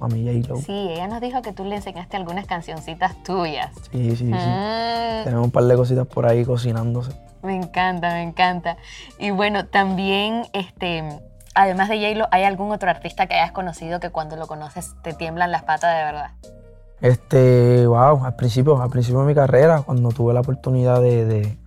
Mami 0.00 0.24
J-Lo. 0.24 0.56
Sí, 0.56 0.62
Sí, 0.66 0.88
ella 0.92 1.08
nos 1.08 1.20
dijo 1.20 1.40
que 1.42 1.52
tú 1.52 1.64
le 1.64 1.76
enseñaste 1.76 2.16
algunas 2.16 2.46
cancioncitas 2.46 3.22
tuyas. 3.22 3.72
sí, 3.90 4.14
sí. 4.16 4.24
Mm, 4.24 5.24
Tenemos 5.24 5.44
un 5.46 5.50
par 5.50 5.64
de 5.64 5.74
cositas 5.76 6.06
por 6.06 6.26
ahí 6.26 6.44
cocinándose. 6.44 7.12
me 7.42 7.56
encanta, 7.56 8.10
me 8.10 8.22
encanta. 8.22 8.76
Y 9.18 9.30
bueno, 9.30 9.66
también, 9.66 10.42
este, 10.52 11.02
además 11.54 11.88
de 11.88 11.96
J-Lo, 11.98 12.28
¿hay 12.30 12.44
algún 12.44 12.70
otro 12.72 12.90
artista 12.90 13.26
que 13.26 13.34
hayas 13.34 13.52
conocido 13.52 13.98
que 14.00 14.10
cuando 14.10 14.36
lo 14.36 14.46
conoces 14.46 14.94
te 15.02 15.12
tiemblan 15.14 15.50
las 15.50 15.62
patas 15.62 15.96
de 15.96 16.04
verdad? 16.04 16.30
Este, 17.00 17.86
wow, 17.86 18.24
al 18.24 18.36
principio, 18.36 18.80
al 18.80 18.88
principio 18.90 19.20
de 19.20 19.26
mi 19.26 19.34
carrera, 19.34 19.82
cuando 19.82 20.08
tuve 20.10 20.32
la 20.34 20.40
oportunidad 20.40 21.00
de, 21.00 21.24
de- 21.24 21.58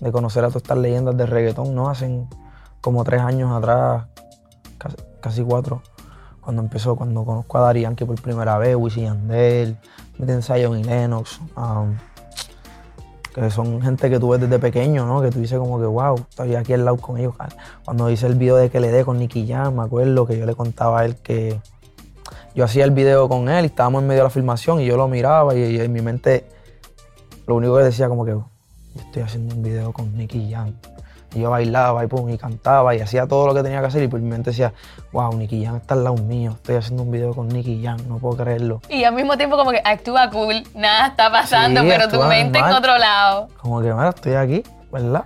de 0.00 0.12
conocer 0.12 0.44
a 0.44 0.48
todas 0.48 0.62
estas 0.62 0.76
leyendas 0.78 1.16
de 1.16 1.24
reggaetón, 1.24 1.74
¿no? 1.74 1.88
Hace 1.88 2.26
como 2.82 3.04
tres 3.04 3.22
años 3.22 3.50
atrás, 3.56 4.04
casi, 4.76 4.96
casi 5.20 5.42
cuatro, 5.42 5.82
cuando 6.44 6.62
empezó, 6.62 6.94
cuando 6.94 7.24
conozco 7.24 7.58
a 7.58 7.62
Daddy 7.62 7.80
Yankee 7.82 8.04
por 8.04 8.20
primera 8.20 8.58
vez, 8.58 8.76
Wisin 8.76 9.04
Yandel, 9.04 9.76
Meten 10.18 10.42
Zion 10.42 10.78
y 10.78 10.84
Lennox, 10.84 11.40
um, 11.56 11.96
que 13.34 13.50
son 13.50 13.80
gente 13.80 14.10
que 14.10 14.20
tú 14.20 14.28
ves 14.28 14.40
desde 14.40 14.58
pequeño, 14.58 15.06
¿no? 15.06 15.22
Que 15.22 15.30
tú 15.30 15.40
dices 15.40 15.58
como 15.58 15.80
que, 15.80 15.86
wow, 15.86 16.16
estoy 16.28 16.54
aquí 16.54 16.74
al 16.74 16.84
lado 16.84 16.98
con 16.98 17.18
ellos. 17.18 17.34
Cuando 17.84 18.10
hice 18.10 18.26
el 18.26 18.34
video 18.34 18.56
de 18.56 18.70
que 18.70 18.78
le 18.78 18.92
dé 18.92 19.04
con 19.04 19.18
Nicky 19.18 19.48
Jam, 19.48 19.76
me 19.76 19.82
acuerdo 19.82 20.26
que 20.26 20.38
yo 20.38 20.46
le 20.46 20.54
contaba 20.54 21.00
a 21.00 21.04
él 21.06 21.16
que 21.16 21.58
yo 22.54 22.64
hacía 22.64 22.84
el 22.84 22.92
video 22.92 23.28
con 23.28 23.48
él 23.48 23.64
y 23.64 23.66
estábamos 23.66 24.02
en 24.02 24.08
medio 24.08 24.20
de 24.20 24.24
la 24.24 24.30
filmación 24.30 24.80
y 24.80 24.86
yo 24.86 24.96
lo 24.96 25.08
miraba 25.08 25.54
y, 25.56 25.62
y 25.62 25.80
en 25.80 25.92
mi 25.92 26.02
mente 26.02 26.46
lo 27.46 27.56
único 27.56 27.76
que 27.76 27.84
decía 27.84 28.08
como 28.08 28.24
que 28.24 28.32
yo 28.32 28.46
estoy 28.94 29.22
haciendo 29.22 29.54
un 29.56 29.62
video 29.62 29.92
con 29.92 30.16
Nicky 30.16 30.52
Jam. 30.52 30.72
Y 31.34 31.40
yo 31.40 31.50
bailaba 31.50 32.04
y, 32.04 32.06
pum, 32.06 32.30
y 32.30 32.38
cantaba 32.38 32.94
y 32.94 33.00
hacía 33.00 33.26
todo 33.26 33.48
lo 33.48 33.54
que 33.54 33.62
tenía 33.62 33.80
que 33.80 33.86
hacer 33.86 34.02
y 34.04 34.08
por 34.08 34.20
mi 34.20 34.28
mente 34.28 34.50
decía, 34.50 34.72
wow, 35.12 35.36
Nicky 35.36 35.64
Jam 35.64 35.76
está 35.76 35.94
al 35.94 36.04
lado 36.04 36.16
mío, 36.16 36.52
estoy 36.52 36.76
haciendo 36.76 37.02
un 37.02 37.10
video 37.10 37.34
con 37.34 37.48
Nicky 37.48 37.82
Jam, 37.82 37.98
no 38.08 38.18
puedo 38.18 38.36
creerlo. 38.36 38.80
Y 38.88 39.02
al 39.02 39.14
mismo 39.14 39.36
tiempo 39.36 39.56
como 39.56 39.72
que 39.72 39.80
actúa 39.84 40.30
cool, 40.30 40.62
nada 40.74 41.08
está 41.08 41.30
pasando, 41.30 41.80
Sí, 41.82 41.88
pero 41.88 42.08
tu 42.08 42.22
mente 42.22 42.58
en 42.58 42.64
otro 42.66 42.96
lado. 42.98 43.48
Como 43.60 43.80
que, 43.80 43.92
mira, 43.92 44.10
estoy 44.10 44.34
aquí, 44.34 44.62
¿verdad? 44.92 45.24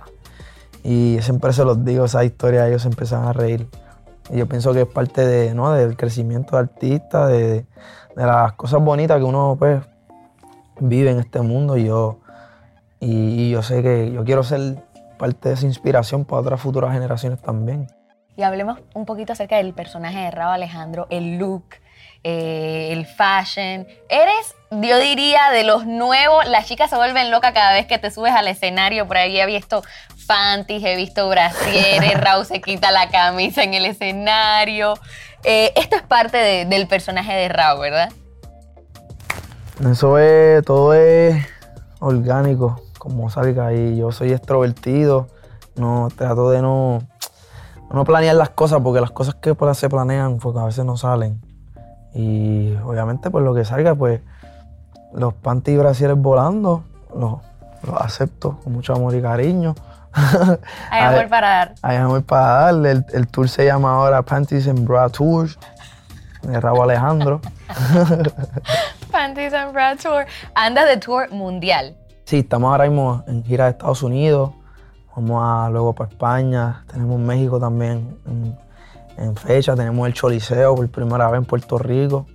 Y 0.83 1.19
siempre 1.21 1.53
se 1.53 1.63
los 1.63 1.83
digo, 1.85 2.05
esa 2.05 2.23
historia, 2.23 2.67
ellos 2.67 2.81
se 2.81 2.87
empiezan 2.87 3.25
a 3.25 3.33
reír. 3.33 3.67
Y 4.31 4.37
yo 4.37 4.47
pienso 4.47 4.73
que 4.73 4.81
es 4.81 4.87
parte 4.87 5.25
de, 5.25 5.53
¿no? 5.53 5.71
del 5.71 5.97
crecimiento 5.97 6.55
de 6.55 6.59
artista, 6.59 7.27
de, 7.27 7.65
de 8.15 8.25
las 8.25 8.53
cosas 8.53 8.81
bonitas 8.81 9.17
que 9.17 9.23
uno 9.23 9.55
pues, 9.59 9.81
vive 10.79 11.11
en 11.11 11.19
este 11.19 11.41
mundo. 11.41 11.77
Y 11.77 11.85
yo, 11.85 12.19
y, 12.99 13.43
y 13.43 13.51
yo 13.51 13.61
sé 13.63 13.81
que 13.81 14.11
yo 14.11 14.23
quiero 14.23 14.43
ser 14.43 14.77
parte 15.19 15.49
de 15.49 15.53
esa 15.55 15.65
inspiración 15.67 16.25
para 16.25 16.41
otras 16.41 16.59
futuras 16.61 16.91
generaciones 16.93 17.39
también. 17.41 17.85
Y 18.35 18.41
hablemos 18.41 18.79
un 18.95 19.05
poquito 19.05 19.33
acerca 19.33 19.57
del 19.57 19.73
personaje 19.73 20.17
de 20.17 20.31
Rabo 20.31 20.53
Alejandro, 20.53 21.05
el 21.11 21.37
look, 21.37 21.65
eh, 22.23 22.89
el 22.91 23.05
fashion. 23.05 23.85
Eres, 24.09 24.55
yo 24.71 24.97
diría, 24.97 25.51
de 25.51 25.63
los 25.63 25.85
nuevos. 25.85 26.47
Las 26.47 26.65
chicas 26.65 26.89
se 26.89 26.95
vuelven 26.95 27.31
locas 27.31 27.51
cada 27.53 27.73
vez 27.73 27.85
que 27.85 27.97
te 27.97 28.09
subes 28.11 28.33
al 28.33 28.47
escenario. 28.47 29.07
Por 29.07 29.17
ahí 29.17 29.37
he 29.39 29.45
visto 29.45 29.83
panties, 30.25 30.83
he 30.85 30.95
visto 30.95 31.27
brasieres, 31.27 32.13
Raúl 32.21 32.45
se 32.45 32.61
quita 32.61 32.91
la 32.91 33.09
camisa 33.09 33.63
en 33.63 33.73
el 33.73 33.85
escenario. 33.85 34.93
Eh, 35.43 35.73
esto 35.75 35.97
es 35.97 36.03
parte 36.03 36.37
de- 36.37 36.65
del 36.65 36.87
personaje 36.87 37.33
de 37.33 37.49
Raúl, 37.49 37.81
¿verdad? 37.81 38.09
Eso 39.91 40.17
es, 40.17 40.63
todo 40.65 40.93
es 40.93 41.45
orgánico, 41.99 42.81
como 42.99 43.31
salga. 43.31 43.73
Y 43.73 43.97
yo 43.97 44.11
soy 44.11 44.31
extrovertido, 44.31 45.27
no 45.75 46.09
trato 46.15 46.51
de 46.51 46.61
no, 46.61 46.99
no 47.91 48.03
planear 48.03 48.35
las 48.35 48.51
cosas, 48.51 48.81
porque 48.83 49.01
las 49.01 49.11
cosas 49.11 49.33
que 49.35 49.55
pues, 49.55 49.77
se 49.77 49.89
planean, 49.89 50.37
porque 50.37 50.59
a 50.59 50.65
veces 50.65 50.85
no 50.85 50.95
salen. 50.97 51.41
Y 52.13 52.75
obviamente, 52.83 53.31
pues 53.31 53.43
lo 53.43 53.55
que 53.55 53.65
salga, 53.65 53.95
pues 53.95 54.21
los 55.13 55.33
panty 55.33 55.71
y 55.71 55.77
brasieres 55.77 56.17
volando, 56.17 56.83
los, 57.15 57.39
los 57.83 58.01
acepto 58.01 58.59
con 58.59 58.73
mucho 58.73 58.93
amor 58.93 59.15
y 59.15 59.21
cariño. 59.21 59.73
Hay 60.91 61.03
amor 61.03 61.29
para 61.29 61.49
dar. 61.49 61.75
Hay 61.81 61.97
amor 61.97 62.23
para 62.23 62.47
darle. 62.47 62.91
El, 62.91 63.05
el 63.13 63.27
tour 63.27 63.47
se 63.47 63.65
llama 63.65 63.93
ahora 63.93 64.21
Panties 64.21 64.67
and 64.67 64.87
Bra 64.87 65.09
Tour, 65.09 65.49
de 66.41 66.59
Raúl 66.59 66.81
Alejandro. 66.83 67.41
Panties 69.11 69.53
and 69.53 69.73
Bra 69.73 69.95
Tour. 69.95 70.25
Andas 70.55 70.87
de 70.87 70.97
tour 70.97 71.29
mundial. 71.31 71.95
Sí, 72.29 72.37
estamos 72.37 72.69
ahora 72.69 72.87
mismo 72.87 73.23
en 73.25 73.43
gira 73.43 73.63
de 73.63 73.71
Estados 73.71 74.03
Unidos. 74.03 74.51
Vamos 75.15 75.41
a, 75.43 75.67
luego 75.71 75.93
para 75.93 76.11
España. 76.11 76.85
Tenemos 76.85 77.19
México 77.19 77.59
también 77.59 78.19
en, 78.27 78.55
en 79.17 79.35
fecha. 79.35 79.75
Tenemos 79.75 80.05
el 80.07 80.13
Choliseo 80.13 80.75
por 80.75 80.87
primera 80.89 81.27
vez 81.31 81.39
en 81.39 81.45
Puerto 81.45 81.79
Rico. 81.79 82.27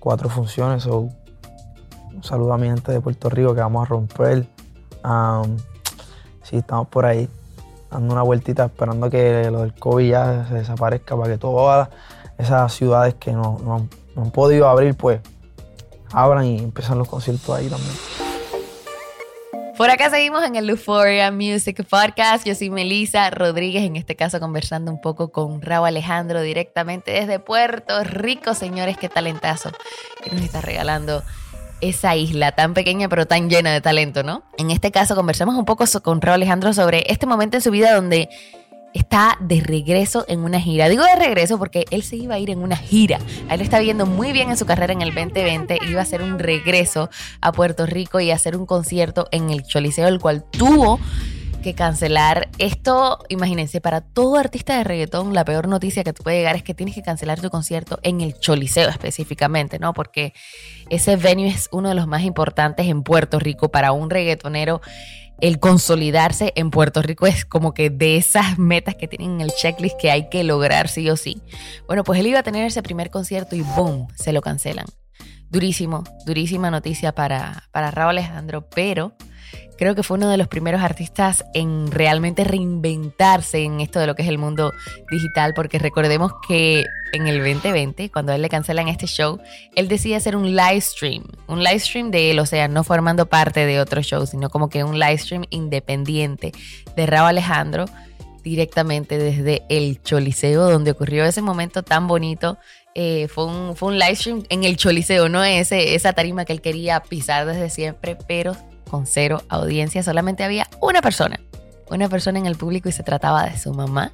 Cuatro 0.00 0.30
funciones. 0.30 0.86
un 0.86 1.12
saludo 2.22 2.54
a 2.54 2.56
mi 2.56 2.68
gente 2.68 2.90
de 2.90 3.02
Puerto 3.02 3.28
Rico 3.28 3.54
que 3.54 3.60
vamos 3.60 3.82
a 3.82 3.90
romper. 3.90 4.46
Sí, 6.42 6.56
estamos 6.56 6.88
por 6.88 7.04
ahí 7.04 7.28
dando 7.90 8.14
una 8.14 8.22
vueltita 8.22 8.64
esperando 8.64 9.10
que 9.10 9.50
lo 9.50 9.60
del 9.60 9.74
COVID 9.74 10.08
ya 10.08 10.46
se 10.48 10.54
desaparezca 10.54 11.18
para 11.18 11.34
que 11.34 11.36
todas 11.36 11.90
esas 12.38 12.72
ciudades 12.72 13.12
que 13.16 13.32
no, 13.32 13.58
no 13.62 13.86
no 14.16 14.22
han 14.22 14.30
podido 14.30 14.70
abrir, 14.70 14.96
pues 14.96 15.20
abran 16.12 16.46
y 16.46 16.60
empiezan 16.60 16.96
los 16.96 17.08
conciertos 17.08 17.54
ahí 17.54 17.68
también. 17.68 18.23
Por 19.76 19.90
acá 19.90 20.08
seguimos 20.08 20.44
en 20.44 20.54
el 20.54 20.70
Euphoria 20.70 21.32
Music 21.32 21.84
Podcast. 21.88 22.46
Yo 22.46 22.54
soy 22.54 22.70
Melissa 22.70 23.28
Rodríguez, 23.30 23.82
en 23.82 23.96
este 23.96 24.14
caso 24.14 24.38
conversando 24.38 24.92
un 24.92 25.00
poco 25.00 25.32
con 25.32 25.60
Raúl 25.60 25.88
Alejandro 25.88 26.42
directamente 26.42 27.10
desde 27.10 27.40
Puerto 27.40 28.04
Rico. 28.04 28.54
Señores, 28.54 28.96
qué 28.96 29.08
talentazo 29.08 29.72
que 30.22 30.30
nos 30.30 30.42
está 30.42 30.60
regalando 30.60 31.24
esa 31.80 32.14
isla 32.14 32.52
tan 32.52 32.72
pequeña 32.72 33.08
pero 33.08 33.26
tan 33.26 33.50
llena 33.50 33.72
de 33.72 33.80
talento, 33.80 34.22
¿no? 34.22 34.44
En 34.58 34.70
este 34.70 34.92
caso 34.92 35.16
conversamos 35.16 35.56
un 35.56 35.64
poco 35.64 35.84
con 36.04 36.20
Raúl 36.20 36.34
Alejandro 36.34 36.72
sobre 36.72 37.04
este 37.08 37.26
momento 37.26 37.56
en 37.56 37.62
su 37.62 37.72
vida 37.72 37.94
donde 37.94 38.28
está 38.94 39.36
de 39.40 39.60
regreso 39.60 40.24
en 40.28 40.40
una 40.40 40.60
gira. 40.60 40.88
Digo 40.88 41.04
de 41.04 41.16
regreso 41.16 41.58
porque 41.58 41.84
él 41.90 42.02
se 42.02 42.16
iba 42.16 42.36
a 42.36 42.38
ir 42.38 42.50
en 42.50 42.60
una 42.60 42.76
gira. 42.76 43.18
Él 43.50 43.60
está 43.60 43.80
viendo 43.80 44.06
muy 44.06 44.32
bien 44.32 44.50
en 44.50 44.56
su 44.56 44.64
carrera 44.64 44.92
en 44.92 45.02
el 45.02 45.14
2020. 45.14 45.80
Iba 45.88 46.00
a 46.00 46.04
hacer 46.04 46.22
un 46.22 46.38
regreso 46.38 47.10
a 47.40 47.52
Puerto 47.52 47.84
Rico 47.84 48.20
y 48.20 48.30
hacer 48.30 48.56
un 48.56 48.64
concierto 48.64 49.28
en 49.32 49.50
el 49.50 49.64
Choliseo, 49.64 50.08
el 50.08 50.20
cual 50.20 50.44
tuvo 50.50 50.98
que 51.64 51.74
cancelar 51.74 52.50
esto, 52.58 53.24
imagínense, 53.30 53.80
para 53.80 54.02
todo 54.02 54.36
artista 54.36 54.76
de 54.76 54.84
reggaetón, 54.84 55.32
la 55.32 55.46
peor 55.46 55.66
noticia 55.66 56.04
que 56.04 56.12
te 56.12 56.22
puede 56.22 56.36
llegar 56.36 56.56
es 56.56 56.62
que 56.62 56.74
tienes 56.74 56.94
que 56.94 57.00
cancelar 57.00 57.40
tu 57.40 57.48
concierto 57.48 57.98
en 58.02 58.20
el 58.20 58.38
Choliseo 58.38 58.90
específicamente, 58.90 59.78
¿no? 59.78 59.94
Porque 59.94 60.34
ese 60.90 61.16
venue 61.16 61.48
es 61.48 61.70
uno 61.72 61.88
de 61.88 61.94
los 61.94 62.06
más 62.06 62.22
importantes 62.22 62.86
en 62.86 63.02
Puerto 63.02 63.38
Rico 63.38 63.70
para 63.70 63.92
un 63.92 64.10
reggaetonero. 64.10 64.82
El 65.40 65.58
consolidarse 65.58 66.52
en 66.56 66.70
Puerto 66.70 67.02
Rico 67.02 67.26
es 67.26 67.44
como 67.44 67.74
que 67.74 67.90
de 67.90 68.16
esas 68.16 68.58
metas 68.58 68.94
que 68.94 69.08
tienen 69.08 69.32
en 69.32 69.40
el 69.40 69.50
checklist 69.52 69.96
que 70.00 70.10
hay 70.10 70.28
que 70.28 70.44
lograr 70.44 70.88
sí 70.88 71.08
o 71.10 71.16
sí. 71.16 71.42
Bueno, 71.86 72.04
pues 72.04 72.20
él 72.20 72.26
iba 72.26 72.38
a 72.38 72.42
tener 72.42 72.64
ese 72.64 72.82
primer 72.82 73.10
concierto 73.10 73.56
y 73.56 73.62
¡boom! 73.62 74.08
Se 74.14 74.32
lo 74.32 74.40
cancelan. 74.40 74.86
Durísimo, 75.50 76.04
durísima 76.26 76.70
noticia 76.70 77.14
para, 77.14 77.64
para 77.72 77.90
Raúl 77.90 78.10
Alejandro, 78.10 78.68
pero 78.68 79.16
creo 79.76 79.94
que 79.94 80.02
fue 80.02 80.16
uno 80.16 80.28
de 80.28 80.36
los 80.36 80.48
primeros 80.48 80.82
artistas 80.82 81.44
en 81.54 81.90
realmente 81.90 82.44
reinventarse 82.44 83.62
en 83.62 83.80
esto 83.80 83.98
de 84.00 84.06
lo 84.06 84.14
que 84.14 84.22
es 84.22 84.28
el 84.28 84.38
mundo 84.38 84.72
digital, 85.10 85.52
porque 85.54 85.78
recordemos 85.78 86.32
que 86.46 86.84
en 87.12 87.26
el 87.26 87.38
2020, 87.38 88.10
cuando 88.10 88.32
a 88.32 88.34
él 88.34 88.42
le 88.42 88.48
cancelan 88.48 88.88
este 88.88 89.06
show, 89.06 89.40
él 89.76 89.88
decide 89.88 90.16
hacer 90.16 90.36
un 90.36 90.54
live 90.54 90.80
stream, 90.80 91.24
un 91.46 91.62
live 91.62 91.78
stream 91.78 92.10
de 92.10 92.30
él, 92.30 92.38
o 92.38 92.46
sea, 92.46 92.68
no 92.68 92.84
formando 92.84 93.26
parte 93.26 93.66
de 93.66 93.80
otro 93.80 94.02
show, 94.02 94.26
sino 94.26 94.50
como 94.50 94.68
que 94.68 94.84
un 94.84 94.98
live 94.98 95.18
stream 95.18 95.44
independiente 95.50 96.52
de 96.96 97.06
Raúl 97.06 97.28
Alejandro 97.28 97.86
directamente 98.42 99.18
desde 99.18 99.62
el 99.68 100.02
Choliseo, 100.02 100.70
donde 100.70 100.90
ocurrió 100.92 101.24
ese 101.24 101.42
momento 101.42 101.82
tan 101.82 102.06
bonito. 102.06 102.58
Eh, 102.94 103.26
fue, 103.26 103.46
un, 103.46 103.74
fue 103.74 103.88
un 103.88 103.98
live 103.98 104.14
stream 104.14 104.44
en 104.50 104.62
el 104.62 104.76
Choliseo, 104.76 105.28
no 105.28 105.42
ese, 105.42 105.96
esa 105.96 106.12
tarima 106.12 106.44
que 106.44 106.52
él 106.52 106.60
quería 106.60 107.00
pisar 107.00 107.46
desde 107.46 107.70
siempre, 107.70 108.16
pero 108.28 108.54
con 108.94 109.06
cero 109.08 109.42
audiencia, 109.48 110.04
solamente 110.04 110.44
había 110.44 110.68
una 110.80 111.02
persona, 111.02 111.40
una 111.90 112.08
persona 112.08 112.38
en 112.38 112.46
el 112.46 112.54
público 112.54 112.88
y 112.88 112.92
se 112.92 113.02
trataba 113.02 113.44
de 113.44 113.58
su 113.58 113.74
mamá. 113.74 114.12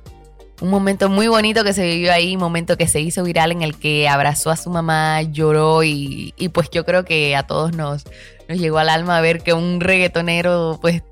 Un 0.63 0.71
momento 0.71 1.11
muy 1.11 1.29
bonito 1.29 1.65
que 1.65 1.75
se 1.75 1.85
vivió 1.85 2.11
ahí, 2.15 2.35
un 2.35 2.41
momento 2.41 2.79
que 2.79 2.89
se 2.89 2.99
hizo 3.03 3.23
viral 3.23 3.53
en 3.53 3.61
el 3.61 3.77
que 3.77 4.09
abrazó 4.09 4.49
a 4.49 4.57
su 4.57 4.71
mamá, 4.71 5.21
lloró 5.21 5.83
y, 5.83 6.33
pues 6.55 6.71
yo 6.71 6.87
creo 6.87 7.05
que 7.05 7.37
a 7.37 7.43
todos 7.43 7.77
nos, 7.77 8.07
nos 8.49 8.59
llegó 8.59 8.79
al 8.79 8.89
alma 8.89 9.21
ver 9.21 9.43
que 9.43 9.53
un 9.53 9.81
reggaetonero 9.83 10.79
pues 10.81 11.03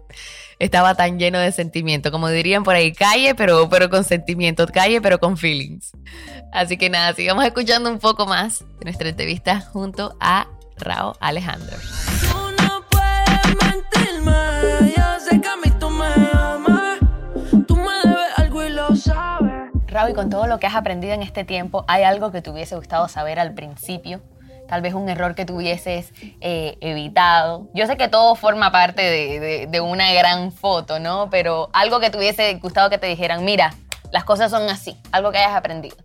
estaba 0.59 0.94
tan 0.94 1.18
lleno 1.18 1.38
de 1.38 1.52
sentimiento, 1.52 2.11
como 2.11 2.31
dirían 2.31 2.64
por 2.64 2.74
ahí, 2.74 2.92
calle 2.92 3.35
pero, 3.35 3.68
pero 3.68 3.90
con 3.90 4.02
sentimiento, 4.02 4.66
calle 4.66 5.02
pero 5.02 5.18
con 5.18 5.37
feelings. 5.37 5.92
Así 6.54 6.78
que 6.78 6.88
nada, 6.88 7.12
sigamos 7.12 7.44
escuchando 7.44 7.90
un 7.90 7.98
poco 7.98 8.24
más 8.24 8.61
de 8.61 8.85
nuestra 8.85 9.11
entrevista 9.11 9.61
junto 9.61 10.16
a 10.20 10.46
Rao 10.78 11.16
Alejandro. 11.20 11.76
Raúl, 19.88 20.14
con 20.14 20.29
todo 20.29 20.46
lo 20.46 20.59
que 20.59 20.66
has 20.66 20.74
aprendido 20.74 21.14
en 21.14 21.22
este 21.22 21.44
tiempo, 21.44 21.85
¿hay 21.88 22.03
algo 22.03 22.31
que 22.31 22.42
te 22.42 22.51
hubiese 22.51 22.77
gustado 22.77 23.09
saber 23.09 23.38
al 23.38 23.55
principio? 23.55 24.20
Tal 24.68 24.83
vez 24.83 24.92
un 24.92 25.09
error 25.09 25.35
que 25.35 25.46
te 25.46 25.53
hubieses 25.55 26.12
eh, 26.42 26.77
evitado. 26.83 27.68
Yo 27.72 27.87
sé 27.87 27.96
que 27.96 28.09
todo 28.09 28.35
forma 28.35 28.70
parte 28.70 29.01
de, 29.01 29.81
una 29.81 30.12
gran 30.12 30.53
foto, 30.53 31.01
¿no? 31.01 31.31
Pero 31.31 31.70
algo 31.72 32.01
que 32.01 32.11
te 32.11 32.18
hubiese 32.18 32.55
gustado 32.57 32.90
que 32.90 32.98
te 32.98 33.07
dijeran, 33.07 33.46
mira, 33.46 33.74
las 34.12 34.24
cosas 34.24 34.51
son 34.51 34.68
así, 34.68 34.94
algo 35.11 35.33
que 35.33 35.38
hayas 35.38 35.57
aprendido. 35.57 35.96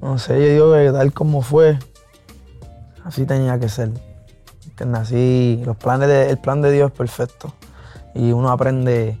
No 0.00 0.18
sé, 0.18 0.32
yo 0.40 0.48
digo 0.48 0.72
que 0.72 0.90
tal 0.90 1.12
como 1.12 1.42
fue, 1.42 1.78
así 3.04 3.26
tenía 3.26 3.58
que 3.60 3.68
ser. 3.68 3.90
Así, 4.94 5.62
los 5.64 5.76
planes 5.76 6.08
de, 6.08 6.30
el 6.30 6.38
plan 6.38 6.62
de 6.62 6.72
Dios 6.72 6.90
es 6.90 6.96
perfecto. 6.96 7.52
Y 8.14 8.32
uno 8.32 8.50
aprende, 8.50 9.18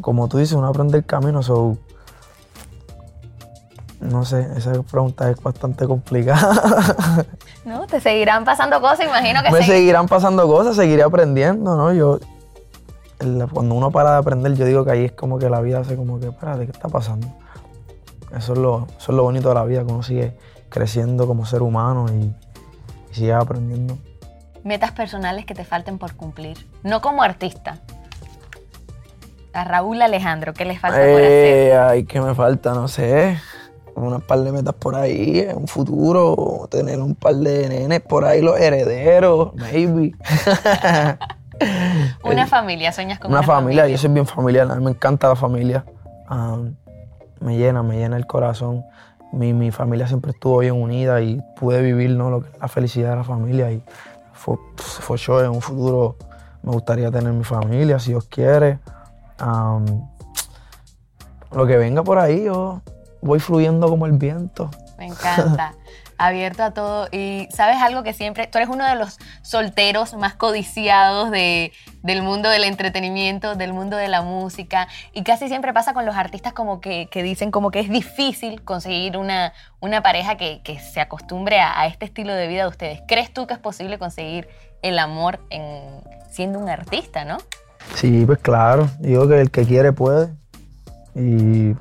como 0.00 0.26
tú 0.28 0.38
dices, 0.38 0.54
uno 0.54 0.68
aprende 0.68 0.96
el 0.96 1.04
camino. 1.04 1.42
So, 1.42 1.78
no 4.02 4.24
sé, 4.24 4.48
esa 4.56 4.72
pregunta 4.82 5.30
es 5.30 5.40
bastante 5.42 5.86
complicada. 5.86 7.26
No, 7.64 7.86
te 7.86 8.00
seguirán 8.00 8.44
pasando 8.44 8.80
cosas, 8.80 9.06
imagino 9.06 9.40
que 9.40 9.52
Me 9.52 9.62
seguirán 9.62 10.08
pasando 10.08 10.48
cosas, 10.48 10.74
seguiré 10.74 11.04
aprendiendo, 11.04 11.76
¿no? 11.76 11.92
Yo, 11.92 12.18
cuando 13.52 13.76
uno 13.76 13.92
para 13.92 14.14
de 14.14 14.16
aprender, 14.18 14.54
yo 14.56 14.64
digo 14.64 14.84
que 14.84 14.90
ahí 14.90 15.04
es 15.04 15.12
como 15.12 15.38
que 15.38 15.48
la 15.48 15.60
vida 15.60 15.78
hace 15.78 15.94
como 15.94 16.18
que, 16.18 16.26
espérate, 16.26 16.64
¿qué 16.64 16.72
está 16.72 16.88
pasando? 16.88 17.28
Eso 18.36 18.54
es 18.54 18.58
lo, 18.58 18.88
eso 18.98 19.12
es 19.12 19.16
lo 19.16 19.22
bonito 19.22 19.50
de 19.50 19.54
la 19.54 19.64
vida, 19.64 19.84
que 19.84 19.92
uno 19.92 20.02
sigue 20.02 20.36
creciendo 20.70 21.28
como 21.28 21.46
ser 21.46 21.62
humano 21.62 22.06
y, 22.12 22.34
sigue 23.14 23.32
aprendiendo. 23.32 23.96
Metas 24.64 24.90
personales 24.90 25.46
que 25.46 25.54
te 25.54 25.64
falten 25.64 25.98
por 25.98 26.16
cumplir, 26.16 26.66
no 26.82 27.00
como 27.00 27.22
artista. 27.22 27.78
A 29.52 29.62
Raúl 29.62 30.02
Alejandro, 30.02 30.52
¿qué 30.52 30.64
le 30.64 30.76
falta 30.76 30.98
por 30.98 31.20
eh, 31.20 31.74
hacer? 31.74 31.78
Ay, 31.78 32.04
¿qué 32.06 32.20
me 32.20 32.34
falta? 32.34 32.74
No 32.74 32.88
sé 32.88 33.38
unas 33.94 34.22
par 34.22 34.40
de 34.40 34.52
metas 34.52 34.74
por 34.74 34.94
ahí, 34.94 35.40
en 35.40 35.56
un 35.56 35.68
futuro, 35.68 36.68
tener 36.70 37.00
un 37.00 37.14
par 37.14 37.34
de 37.34 37.68
nenes 37.68 38.00
por 38.00 38.24
ahí, 38.24 38.40
los 38.40 38.58
herederos, 38.58 39.54
maybe. 39.54 40.12
una 42.24 42.46
familia, 42.46 42.92
sueñas 42.92 43.18
con 43.18 43.30
una, 43.30 43.40
una 43.40 43.46
familia? 43.46 43.88
Yo 43.88 43.98
soy 43.98 44.10
bien 44.10 44.26
familiar, 44.26 44.70
a 44.70 44.74
mí 44.74 44.84
me 44.84 44.90
encanta 44.90 45.28
la 45.28 45.36
familia. 45.36 45.84
Um, 46.30 46.74
me 47.40 47.56
llena, 47.56 47.82
me 47.82 47.96
llena 47.96 48.16
el 48.16 48.26
corazón. 48.26 48.84
Mi, 49.32 49.52
mi, 49.52 49.70
familia 49.70 50.06
siempre 50.06 50.32
estuvo 50.32 50.58
bien 50.58 50.74
unida 50.74 51.20
y 51.22 51.40
pude 51.56 51.80
vivir 51.80 52.10
¿no? 52.10 52.30
lo 52.30 52.42
que 52.42 52.50
la 52.60 52.68
felicidad 52.68 53.10
de 53.10 53.16
la 53.16 53.24
familia. 53.24 53.72
Y 53.72 53.82
fue, 54.32 54.56
fue 54.76 55.44
en 55.44 55.50
un 55.50 55.62
futuro 55.62 56.16
me 56.62 56.72
gustaría 56.72 57.10
tener 57.10 57.32
mi 57.32 57.44
familia, 57.44 57.98
si 57.98 58.10
Dios 58.10 58.26
quiere. 58.26 58.78
Um, 59.44 60.08
lo 61.52 61.66
que 61.66 61.76
venga 61.76 62.02
por 62.02 62.18
ahí, 62.18 62.44
yo 62.44 62.80
voy 63.22 63.40
fluyendo 63.40 63.88
como 63.88 64.06
el 64.06 64.12
viento. 64.12 64.70
Me 64.98 65.06
encanta. 65.06 65.74
Abierto 66.18 66.62
a 66.62 66.72
todo. 66.72 67.08
Y 67.10 67.48
sabes 67.50 67.78
algo 67.78 68.02
que 68.02 68.12
siempre, 68.12 68.46
tú 68.46 68.58
eres 68.58 68.68
uno 68.68 68.84
de 68.84 68.94
los 68.94 69.18
solteros 69.40 70.14
más 70.14 70.34
codiciados 70.34 71.30
de, 71.30 71.72
del 72.02 72.22
mundo 72.22 72.48
del 72.48 72.64
entretenimiento, 72.64 73.56
del 73.56 73.72
mundo 73.72 73.96
de 73.96 74.06
la 74.06 74.22
música. 74.22 74.86
Y 75.12 75.24
casi 75.24 75.48
siempre 75.48 75.72
pasa 75.72 75.94
con 75.94 76.04
los 76.04 76.14
artistas 76.14 76.52
como 76.52 76.80
que, 76.80 77.08
dicen 77.12 77.50
como 77.50 77.70
que 77.70 77.80
es 77.80 77.88
difícil 77.88 78.62
conseguir 78.62 79.16
una, 79.16 79.52
una 79.80 80.02
pareja 80.02 80.36
que, 80.36 80.60
se 80.78 81.00
acostumbre 81.00 81.58
a, 81.60 81.86
este 81.86 82.04
estilo 82.04 82.34
de 82.34 82.46
vida 82.46 82.62
de 82.62 82.68
ustedes. 82.68 83.02
¿Crees 83.08 83.32
tú 83.32 83.46
que 83.46 83.54
es 83.54 83.60
posible 83.60 83.98
conseguir 83.98 84.48
el 84.82 84.98
amor 84.98 85.40
en, 85.50 85.82
siendo 86.30 86.58
un 86.58 86.68
artista, 86.68 87.24
no? 87.24 87.38
Sí, 87.94 88.24
pues 88.26 88.38
claro. 88.38 88.88
Digo 89.00 89.26
que 89.26 89.40
el 89.40 89.50
que 89.50 89.64
quiere 89.64 89.92
puede. 89.92 90.28
Y 91.16 91.74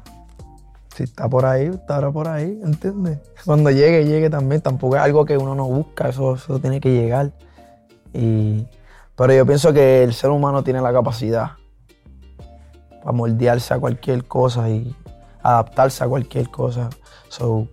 si 0.95 1.03
está 1.03 1.29
por 1.29 1.45
ahí, 1.45 1.67
estará 1.67 2.11
por 2.11 2.27
ahí, 2.27 2.59
¿entiendes? 2.63 3.19
Cuando 3.45 3.71
llegue, 3.71 4.05
llegue 4.05 4.29
también. 4.29 4.61
Tampoco 4.61 4.95
es 4.97 5.01
algo 5.01 5.25
que 5.25 5.37
uno 5.37 5.55
no 5.55 5.67
busca, 5.67 6.09
eso, 6.09 6.35
eso 6.35 6.59
tiene 6.59 6.81
que 6.81 6.91
llegar. 6.91 7.31
Y, 8.13 8.67
pero 9.15 9.33
yo 9.33 9.45
pienso 9.45 9.71
que 9.71 10.03
el 10.03 10.13
ser 10.13 10.31
humano 10.31 10.63
tiene 10.63 10.81
la 10.81 10.91
capacidad 10.91 11.51
para 13.01 13.11
moldearse 13.13 13.73
a 13.73 13.79
cualquier 13.79 14.25
cosa 14.25 14.69
y 14.69 14.95
adaptarse 15.41 16.03
a 16.03 16.07
cualquier 16.07 16.49
cosa. 16.49 16.89
So, 17.29 17.67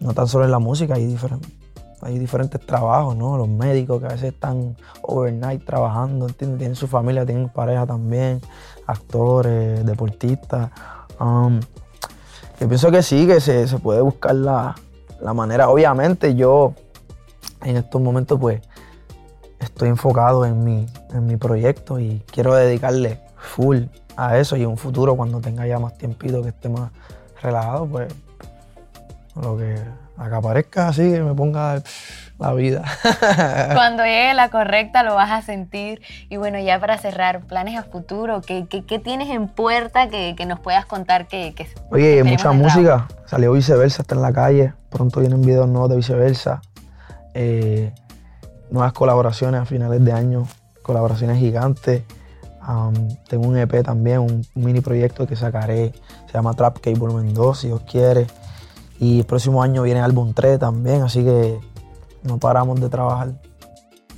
no 0.00 0.12
tan 0.12 0.28
solo 0.28 0.44
en 0.44 0.50
la 0.50 0.58
música, 0.58 0.94
hay, 0.94 2.18
diferentes 2.18 2.64
trabajos, 2.64 3.16
¿no? 3.16 3.36
Los 3.38 3.48
médicos 3.48 4.00
que 4.00 4.06
a 4.06 4.10
veces 4.10 4.34
están 4.34 4.76
overnight 5.02 5.64
trabajando, 5.64 6.28
¿entiendes? 6.28 6.58
Tienen 6.58 6.76
su 6.76 6.86
familia, 6.86 7.24
tienen 7.24 7.48
pareja 7.48 7.86
también, 7.86 8.40
actores, 8.86 9.84
deportistas. 9.84 10.70
Um, 11.18 11.58
yo 12.60 12.68
pienso 12.68 12.90
que 12.90 13.02
sí, 13.02 13.26
que 13.26 13.40
se, 13.40 13.66
puede 13.78 14.00
buscar 14.00 14.34
la, 14.34 14.74
manera. 15.34 15.68
Obviamente 15.68 16.34
yo 16.34 16.74
en 17.62 17.76
estos 17.76 18.00
momentos 18.00 18.38
pues 18.38 18.60
estoy 19.60 19.88
enfocado 19.88 20.44
en 20.44 20.64
mi, 20.64 20.86
en 21.12 21.26
mi 21.26 21.36
proyecto 21.36 21.98
y 21.98 22.22
quiero 22.32 22.54
dedicarle 22.54 23.20
full 23.36 23.84
a 24.16 24.38
eso 24.38 24.56
y 24.56 24.62
en 24.62 24.68
un 24.68 24.78
futuro 24.78 25.16
cuando 25.16 25.40
tenga 25.40 25.66
ya 25.66 25.78
más 25.78 25.96
tiempito 25.98 26.42
que 26.42 26.48
esté 26.48 26.68
más 26.68 26.90
relajado 27.42 27.86
pues 27.86 28.12
lo 29.40 29.56
que 29.56 29.76
aparezca 30.18 30.88
así, 30.88 31.10
que 31.12 31.20
me 31.20 31.34
ponga 31.34 31.82
la 32.38 32.52
vida. 32.52 32.84
Cuando 33.74 34.04
llegue 34.04 34.34
la 34.34 34.48
correcta 34.50 35.02
lo 35.02 35.14
vas 35.14 35.30
a 35.30 35.42
sentir. 35.42 36.00
Y 36.28 36.36
bueno, 36.36 36.58
ya 36.58 36.78
para 36.80 36.98
cerrar, 36.98 37.40
planes 37.44 37.78
a 37.78 37.82
futuro, 37.82 38.40
¿qué, 38.40 38.66
tienes 39.02 39.30
en 39.30 39.48
puerta 39.48 40.08
que, 40.08 40.34
nos 40.46 40.60
puedas 40.60 40.86
contar 40.86 41.26
que... 41.26 41.54
que 41.54 41.68
Oye, 41.90 42.22
mucha 42.24 42.52
música. 42.52 43.08
Salió 43.26 43.52
Viceversa, 43.52 44.02
está 44.02 44.14
en 44.14 44.22
la 44.22 44.32
calle. 44.32 44.72
Pronto 44.90 45.20
vienen 45.20 45.42
videos 45.42 45.68
nuevos 45.68 45.90
de 45.90 45.96
Viceversa. 45.96 46.62
Eh, 47.34 47.92
nuevas 48.70 48.92
colaboraciones 48.92 49.60
a 49.60 49.64
finales 49.64 50.04
de 50.04 50.12
año, 50.12 50.46
colaboraciones 50.82 51.38
gigantes. 51.38 52.02
tengo 53.28 53.48
un 53.48 53.56
EP 53.56 53.82
también, 53.82 54.20
un, 54.20 54.46
mini 54.54 54.80
proyecto 54.80 55.26
que 55.26 55.36
sacaré, 55.36 55.92
se 56.26 56.32
llama 56.34 56.54
Trap 56.54 56.78
Cable 56.80 56.98
Volumen 56.98 57.34
2, 57.34 57.58
si 57.58 57.66
Dios 57.68 57.82
quiere. 57.82 58.26
Y 59.00 59.20
el 59.20 59.26
próximo 59.26 59.62
año 59.62 59.82
viene 59.82 60.00
álbum 60.00 60.32
3 60.34 60.58
también, 60.58 61.02
así 61.02 61.24
que 61.24 61.58
no 62.22 62.38
paramos 62.38 62.80
de 62.80 62.88
trabajar. 62.88 63.28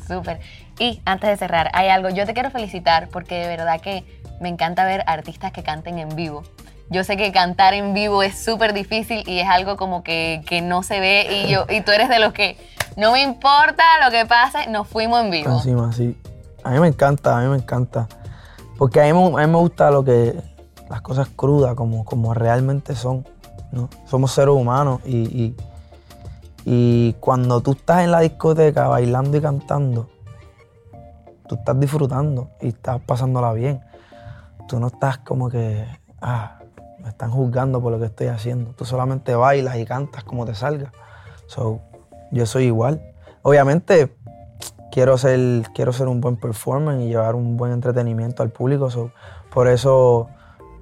Súper. 0.07 0.41
Y 0.79 1.01
antes 1.05 1.29
de 1.31 1.37
cerrar, 1.37 1.71
hay 1.75 1.89
algo, 1.89 2.09
yo 2.09 2.25
te 2.27 2.33
quiero 2.35 2.51
felicitar 2.51 3.09
porque 3.09 3.35
de 3.39 3.49
verdad 3.49 3.81
que 3.81 4.05
me 4.41 4.49
encanta 4.49 4.85
ver 4.85 5.05
artistas 5.07 5.53
que 5.53 5.63
canten 5.63 5.99
en 5.99 6.09
vivo. 6.17 6.43
Yo 6.89 7.05
sé 7.05 7.17
que 7.17 7.31
cantar 7.31 7.75
en 7.75 7.95
vivo 7.95 8.23
es 8.23 8.43
súper 8.43 8.73
difícil 8.73 9.23
y 9.29 9.39
es 9.39 9.49
algo 9.49 9.77
como 9.77 10.03
que, 10.03 10.43
que 10.47 10.61
no 10.63 10.83
se 10.83 10.99
ve 10.99 11.45
y, 11.47 11.51
yo, 11.53 11.67
y 11.69 11.83
tú 11.83 11.93
eres 11.93 12.09
de 12.09 12.19
los 12.19 12.33
que 12.33 12.57
no 12.97 13.13
me 13.13 13.23
importa 13.23 13.85
lo 14.05 14.11
que 14.11 14.27
pase, 14.27 14.67
nos 14.69 14.89
fuimos 14.89 15.21
en 15.23 15.31
vivo. 15.31 15.53
Encima, 15.53 15.93
sí. 15.93 16.17
A 16.65 16.71
mí 16.71 16.81
me 16.81 16.89
encanta, 16.89 17.39
a 17.39 17.43
mí 17.43 17.49
me 17.49 17.57
encanta. 17.57 18.09
Porque 18.77 19.01
a 19.01 19.05
mí, 19.05 19.13
me- 19.13 19.41
a 19.43 19.47
mí 19.47 19.53
me 19.53 19.59
gusta 19.59 19.91
lo 19.91 20.03
que, 20.03 20.35
las 20.89 21.01
cosas 21.03 21.29
crudas, 21.29 21.75
como, 21.75 22.05
como 22.05 22.35
realmente 22.35 22.97
son. 22.97 23.25
Somos 24.07 24.33
seres 24.33 24.55
humanos 24.55 25.01
y, 25.05 25.55
y, 26.65 27.13
cuando 27.21 27.61
tú 27.61 27.73
estás 27.73 28.03
en 28.03 28.11
la 28.11 28.21
discoteca 28.21 28.89
bailando 28.89 29.37
y 29.37 29.41
cantando, 29.41 30.09
tú 31.49 31.55
estás 31.55 31.79
disfrutando 31.79 32.51
y 32.61 32.69
estás 32.69 33.01
pasándola 33.01 33.53
bien. 33.53 33.81
Tú 34.69 34.79
no 34.79 34.89
estás 34.89 35.19
como 35.19 35.49
que, 35.49 35.87
ah, 36.21 36.59
me 37.01 37.09
están 37.09 37.31
juzgando 37.31 37.81
por 37.81 37.93
lo 37.93 37.99
que 37.99 38.07
estoy 38.07 38.29
haciendo. 38.29 38.73
Tú 38.73 38.85
solamente 38.85 39.35
bailas 39.35 39.77
y 39.77 39.85
cantas 39.85 40.25
como 40.25 40.45
te 40.45 40.55
salga. 40.55 40.93
Yo 42.33 42.47
soy 42.47 42.65
igual. 42.65 43.03
Obviamente, 43.43 44.17
quiero 44.91 45.17
ser, 45.19 45.69
quiero 45.75 45.93
ser 45.93 46.09
un 46.09 46.21
buen 46.21 46.37
performer 46.37 47.01
y 47.01 47.09
llevar 47.09 47.35
un 47.35 47.57
buen 47.57 47.73
entretenimiento 47.73 48.43
al 48.43 48.51
público. 48.51 48.89
por 49.53 49.69
eso 49.69 50.29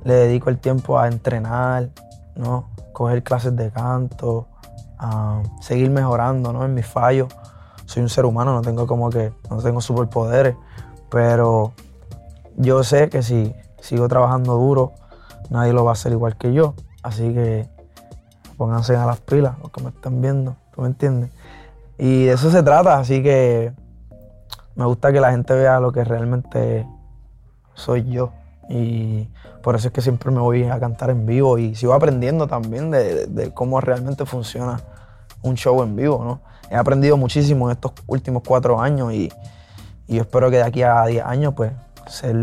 le 0.05 0.15
dedico 0.15 0.51
el 0.51 0.59
tiempo 0.59 0.99
a 0.99 1.09
entrenar, 1.09 1.91
¿no? 2.39 2.71
coger 2.93 3.23
clases 3.23 3.55
de 3.55 3.71
canto, 3.71 4.47
a 4.99 5.43
seguir 5.61 5.91
mejorando 5.91 6.53
¿no? 6.53 6.65
en 6.65 6.73
mis 6.75 6.87
fallos. 6.87 7.29
Soy 7.85 8.03
un 8.03 8.09
ser 8.09 8.25
humano, 8.25 8.55
no 8.55 8.63
tengo 8.63 8.87
como 8.87 9.11
que, 9.11 9.33
no 9.51 9.59
tengo 9.59 9.81
superpoderes, 9.81 10.57
pero 11.11 11.73
yo 12.57 12.83
sé 12.83 13.09
que 13.09 13.23
si 13.23 13.55
sigo 13.81 14.09
trabajando 14.09 14.55
duro, 14.55 14.93
nadie 15.51 15.73
lo 15.73 15.85
va 15.85 15.91
a 15.91 15.93
hacer 15.93 16.13
igual 16.13 16.37
que 16.37 16.53
yo. 16.53 16.75
Así 17.03 17.33
que 17.33 17.69
pónganse 18.57 18.97
a 18.97 19.07
las 19.07 19.21
pilas, 19.21 19.59
los 19.61 19.71
que 19.71 19.83
me 19.83 19.91
están 19.91 20.21
viendo, 20.21 20.57
¿tú 20.75 20.83
me 20.83 20.89
entiendes? 20.89 21.31
Y 21.97 22.27
de 22.27 22.33
eso 22.33 22.51
se 22.51 22.63
trata, 22.63 22.99
así 22.99 23.23
que 23.23 23.73
me 24.75 24.85
gusta 24.85 25.13
que 25.13 25.21
la 25.21 25.31
gente 25.31 25.55
vea 25.55 25.81
lo 25.81 25.93
que 25.93 26.05
realmente 26.05 26.87
soy 27.75 28.05
yo. 28.11 28.33
Y 28.69 29.29
por 29.63 29.75
eso 29.77 29.89
es 29.89 29.95
que 29.95 30.01
siempre 30.03 30.31
me 30.31 30.41
voy 30.41 30.65
a 30.65 30.79
cantar 30.79 31.11
en 31.11 31.25
vivo 31.27 31.57
y 31.59 31.75
sigo 31.75 31.95
aprendiendo 31.95 32.47
también 32.47 32.91
de, 32.91 33.15
de- 33.15 33.27
de 33.27 33.55
cómo 33.55 33.81
realmente 33.81 34.27
funciona 34.27 34.81
un 35.43 35.55
show 35.57 35.83
en 35.83 35.97
vivo, 35.97 36.23
¿no? 36.25 36.41
He 36.71 36.77
aprendido 36.77 37.17
muchísimo 37.17 37.69
en 37.71 37.73
estos 37.77 37.93
últimos 38.07 38.43
cuatro 38.47 38.81
años 38.81 39.13
y, 39.15 39.33
y 40.07 40.17
yo 40.17 40.23
espero 40.23 40.51
que 40.51 40.57
de 40.59 40.65
aquí 40.65 40.83
a 40.83 41.03
10 41.07 41.25
años, 41.25 41.55
pues, 41.55 41.73
ser, 42.07 42.37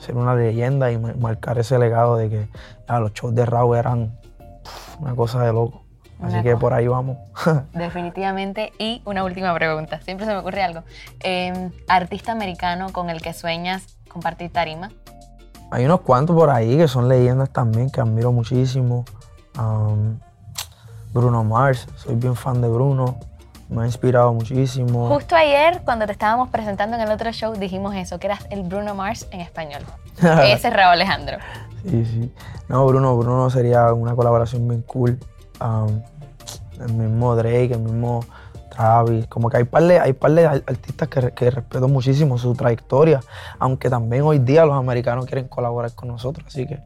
ser 0.00 0.16
una 0.16 0.34
leyenda 0.34 0.90
y 0.90 0.98
ma- 0.98 1.14
marcar 1.18 1.58
ese 1.58 1.78
legado 1.78 2.16
de 2.16 2.28
que 2.28 2.48
ah, 2.88 2.98
los 2.98 3.12
shows 3.12 3.34
de 3.34 3.46
Raúl 3.46 3.76
eran 3.76 4.18
pf, 4.64 4.98
una 5.00 5.14
cosa 5.14 5.42
de 5.44 5.52
loco. 5.52 5.84
Así 6.20 6.32
Una 6.34 6.42
que 6.42 6.50
cosa. 6.52 6.60
por 6.60 6.72
ahí 6.74 6.88
vamos. 6.88 7.16
Definitivamente. 7.72 8.72
Y 8.78 9.02
una 9.04 9.22
última 9.22 9.54
pregunta, 9.54 10.00
siempre 10.00 10.26
se 10.26 10.32
me 10.32 10.38
ocurre 10.38 10.62
algo. 10.64 10.82
Eh, 11.20 11.70
artista 11.86 12.32
americano 12.32 12.92
con 12.92 13.08
el 13.10 13.22
que 13.22 13.32
sueñas 13.32 13.96
compartir 14.08 14.52
tarima. 14.52 14.90
Hay 15.70 15.84
unos 15.84 16.00
cuantos 16.00 16.34
por 16.34 16.50
ahí 16.50 16.76
que 16.76 16.88
son 16.88 17.08
leyendas 17.08 17.50
también 17.50 17.90
que 17.90 18.00
admiro 18.00 18.32
muchísimo. 18.32 19.04
Um, 19.58 20.18
Bruno 21.12 21.44
Mars, 21.44 21.86
soy 21.96 22.14
bien 22.14 22.34
fan 22.36 22.60
de 22.60 22.68
Bruno. 22.68 23.18
Me 23.68 23.82
ha 23.82 23.86
inspirado 23.86 24.32
muchísimo. 24.32 25.08
Justo 25.08 25.36
ayer, 25.36 25.82
cuando 25.84 26.06
te 26.06 26.12
estábamos 26.12 26.48
presentando 26.48 26.96
en 26.96 27.02
el 27.02 27.10
otro 27.10 27.30
show, 27.32 27.52
dijimos 27.54 27.94
eso, 27.94 28.18
que 28.18 28.26
eras 28.28 28.46
el 28.50 28.62
Bruno 28.62 28.94
Mars 28.94 29.26
en 29.30 29.40
español. 29.40 29.82
Ese 30.16 30.68
es 30.68 30.74
Raúl 30.74 30.94
Alejandro. 30.94 31.36
Sí, 31.82 32.04
sí. 32.06 32.32
No, 32.68 32.86
Bruno, 32.86 33.16
Bruno 33.16 33.50
sería 33.50 33.92
una 33.92 34.14
colaboración 34.14 34.66
bien 34.66 34.82
cool. 34.82 35.18
Um, 35.60 36.02
el 36.80 36.92
mismo 36.94 37.36
Drake, 37.36 37.74
el 37.74 37.80
mismo 37.80 38.24
Travis. 38.70 39.26
Como 39.26 39.48
que 39.50 39.56
hay 39.58 39.64
par 39.64 39.82
de, 39.84 39.98
hay 40.00 40.12
par 40.12 40.30
de 40.32 40.46
ar- 40.46 40.62
artistas 40.66 41.08
que, 41.08 41.30
que 41.32 41.50
respeto 41.50 41.88
muchísimo 41.88 42.38
su 42.38 42.54
trayectoria. 42.54 43.20
Aunque 43.58 43.88
también 43.90 44.22
hoy 44.22 44.38
día 44.38 44.64
los 44.64 44.76
americanos 44.76 45.26
quieren 45.26 45.48
colaborar 45.48 45.92
con 45.94 46.08
nosotros. 46.08 46.46
Así 46.48 46.66
que 46.66 46.78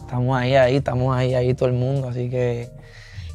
estamos 0.00 0.36
ahí, 0.38 0.54
ahí, 0.54 0.76
estamos 0.76 1.16
ahí, 1.16 1.34
ahí 1.34 1.54
todo 1.54 1.68
el 1.68 1.74
mundo. 1.74 2.08
Así 2.08 2.28
que. 2.30 2.70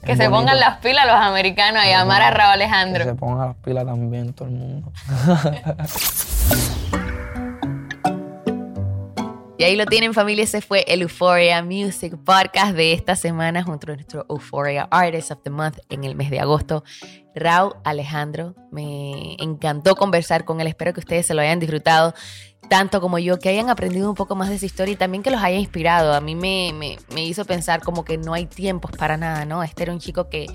Que 0.04 0.16
se 0.16 0.24
pongan 0.30 0.46
bonito. 0.46 0.60
las 0.66 0.78
pilas 0.80 1.06
los 1.06 1.16
americanos 1.16 1.84
a 1.84 1.88
llamar 1.88 2.24
a 2.24 2.32
Raúl 2.32 2.54
Que 2.54 2.58
se 2.60 2.64
Alejandro. 2.64 3.16
pongan 3.18 3.48
las 3.50 3.56
pilas 3.58 3.86
también 3.86 4.34
todo 4.34 4.48
el 4.48 4.54
mundo. 4.56 4.92
Y 9.58 9.64
ahí 9.64 9.76
lo 9.76 9.86
tienen 9.86 10.16
familia, 10.16 10.44
ese 10.44 10.60
fue 10.60 10.84
el 10.88 11.04
Euphoria 11.04 11.62
Music 11.62 12.16
Podcast 12.26 12.74
de 12.74 12.94
esta 12.94 13.16
semana 13.16 13.62
junto 13.62 13.92
a 13.92 13.96
nuestro 13.96 14.26
Euphoria 14.28 14.88
Artist 14.90 15.30
of 15.30 15.44
the 15.44 15.52
Month 15.52 15.78
en 15.90 16.04
el 16.04 16.16
mes 16.16 16.32
de 16.32 16.40
agosto, 16.40 16.84
Raúl 17.36 17.74
Alejandro. 17.84 18.56
Me 18.72 19.36
encantó 19.40 19.96
conversar 19.96 20.46
con 20.46 20.62
él, 20.62 20.68
espero 20.68 20.94
que 20.94 21.00
ustedes 21.00 21.26
se 21.26 21.34
lo 21.34 21.42
hayan 21.42 21.60
disfrutado 21.60 22.14
tanto 22.70 23.02
como 23.02 23.20
yo, 23.20 23.38
que 23.38 23.50
hayan 23.50 23.70
aprendido 23.70 24.08
un 24.10 24.16
poco 24.16 24.36
más 24.36 24.50
de 24.50 24.58
su 24.58 24.66
historia 24.66 24.94
y 24.94 24.96
también 24.96 25.24
que 25.24 25.32
los 25.32 25.42
haya 25.44 25.58
inspirado. 25.58 26.14
A 26.14 26.22
mí 26.22 26.36
me, 26.36 26.72
me- 26.74 26.98
me 27.14 27.26
hizo 27.26 27.44
pensar 27.44 27.82
como 27.82 28.06
que 28.06 28.18
no 28.18 28.34
hay 28.34 28.46
tiempos 28.46 28.92
para 28.92 29.18
nada, 29.18 29.44
¿no? 29.44 29.62
Este 29.62 29.84
era 29.84 29.92
un 29.92 30.00
chico 30.00 30.30
que 30.30 30.46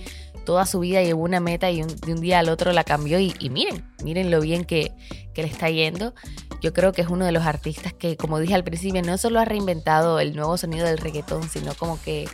toda 0.46 0.64
su 0.64 0.80
vida 0.80 1.02
llevó 1.02 1.24
una 1.24 1.40
meta 1.40 1.70
y 1.70 1.82
de 1.82 2.12
un 2.14 2.20
día 2.22 2.38
al 2.38 2.48
otro 2.48 2.72
la 2.72 2.84
cambió 2.84 3.18
y, 3.18 3.34
y 3.38 3.50
miren, 3.50 3.84
miren 4.02 4.30
lo 4.30 4.40
bien 4.40 4.64
que, 4.64 4.92
que 5.34 5.42
le 5.42 5.48
está 5.48 5.68
yendo. 5.68 6.14
Yo 6.62 6.72
creo 6.72 6.92
que 6.92 7.02
es 7.02 7.08
uno 7.08 7.26
de 7.26 7.32
los 7.32 7.44
artistas 7.44 7.92
que, 7.92 8.16
como 8.16 8.38
dije 8.38 8.54
al 8.54 8.64
principio, 8.64 9.02
no 9.02 9.18
solo 9.18 9.38
ha 9.40 9.44
reinventado 9.44 10.18
el 10.18 10.34
nuevo 10.34 10.56
sonido 10.56 10.86
del 10.86 10.96
reggaetón, 10.96 11.46
sino 11.50 11.74
como 11.74 12.00
que 12.00 12.26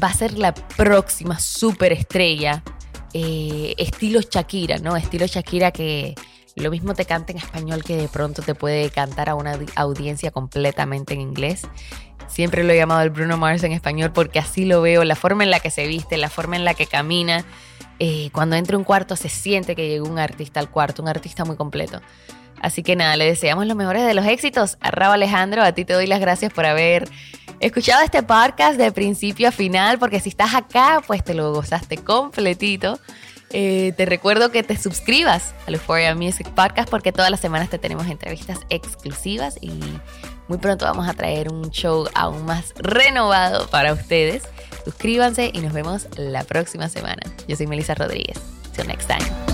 va 0.00 0.08
a 0.08 0.14
ser 0.14 0.38
la 0.38 0.54
próxima 0.54 1.40
superestrella, 1.40 2.62
eh, 3.14 3.74
estilo 3.78 4.20
Shakira, 4.20 4.78
¿no? 4.78 4.96
Estilo 4.96 5.26
Shakira 5.26 5.70
que 5.70 6.14
lo 6.56 6.70
mismo 6.70 6.94
te 6.94 7.04
canta 7.04 7.32
en 7.32 7.38
español 7.38 7.82
que 7.82 7.96
de 7.96 8.08
pronto 8.08 8.42
te 8.42 8.54
puede 8.54 8.90
cantar 8.90 9.28
a 9.28 9.34
una 9.34 9.54
audi- 9.56 9.72
audiencia 9.74 10.30
completamente 10.30 11.14
en 11.14 11.20
inglés. 11.20 11.62
Siempre 12.28 12.62
lo 12.64 12.72
he 12.72 12.76
llamado 12.76 13.00
el 13.02 13.10
Bruno 13.10 13.36
Mars 13.36 13.62
en 13.64 13.72
español 13.72 14.12
porque 14.12 14.38
así 14.38 14.64
lo 14.64 14.80
veo, 14.82 15.02
la 15.04 15.16
forma 15.16 15.42
en 15.44 15.50
la 15.50 15.60
que 15.60 15.70
se 15.70 15.86
viste, 15.86 16.16
la 16.16 16.30
forma 16.30 16.56
en 16.56 16.64
la 16.64 16.74
que 16.74 16.86
camina. 16.86 17.44
Eh, 17.98 18.30
cuando 18.32 18.56
entra 18.56 18.76
un 18.76 18.84
cuarto 18.84 19.14
se 19.16 19.28
siente 19.28 19.74
que 19.76 19.88
llegó 19.88 20.08
un 20.08 20.18
artista 20.18 20.60
al 20.60 20.70
cuarto, 20.70 21.02
un 21.02 21.08
artista 21.08 21.44
muy 21.44 21.56
completo. 21.56 22.00
Así 22.64 22.82
que 22.82 22.96
nada, 22.96 23.14
le 23.16 23.26
deseamos 23.26 23.66
los 23.66 23.76
mejores 23.76 24.06
de 24.06 24.14
los 24.14 24.24
éxitos 24.24 24.78
a 24.80 24.90
Raúl 24.90 25.16
Alejandro. 25.16 25.62
A 25.62 25.72
ti 25.72 25.84
te 25.84 25.92
doy 25.92 26.06
las 26.06 26.18
gracias 26.18 26.50
por 26.50 26.64
haber 26.64 27.06
escuchado 27.60 28.02
este 28.02 28.22
podcast 28.22 28.78
de 28.78 28.90
principio 28.90 29.48
a 29.48 29.52
final, 29.52 29.98
porque 29.98 30.18
si 30.18 30.30
estás 30.30 30.54
acá, 30.54 31.02
pues 31.06 31.22
te 31.22 31.34
lo 31.34 31.52
gozaste 31.52 31.98
completito. 31.98 32.98
Eh, 33.50 33.92
te 33.98 34.06
recuerdo 34.06 34.50
que 34.50 34.62
te 34.62 34.78
suscribas 34.78 35.54
al 35.66 35.74
Euphoria 35.74 36.14
Music 36.14 36.48
Podcast 36.54 36.88
porque 36.88 37.12
todas 37.12 37.30
las 37.30 37.40
semanas 37.40 37.68
te 37.68 37.78
tenemos 37.78 38.06
entrevistas 38.06 38.60
exclusivas 38.70 39.58
y 39.60 39.78
muy 40.48 40.56
pronto 40.56 40.86
vamos 40.86 41.06
a 41.06 41.12
traer 41.12 41.52
un 41.52 41.70
show 41.70 42.08
aún 42.14 42.46
más 42.46 42.72
renovado 42.78 43.68
para 43.68 43.92
ustedes. 43.92 44.44
Suscríbanse 44.86 45.50
y 45.52 45.58
nos 45.58 45.74
vemos 45.74 46.08
la 46.16 46.44
próxima 46.44 46.88
semana. 46.88 47.22
Yo 47.46 47.56
soy 47.56 47.66
Melissa 47.66 47.94
Rodríguez. 47.94 48.38
See 48.72 48.82
you 48.82 48.88
next 48.88 49.06
time. 49.06 49.53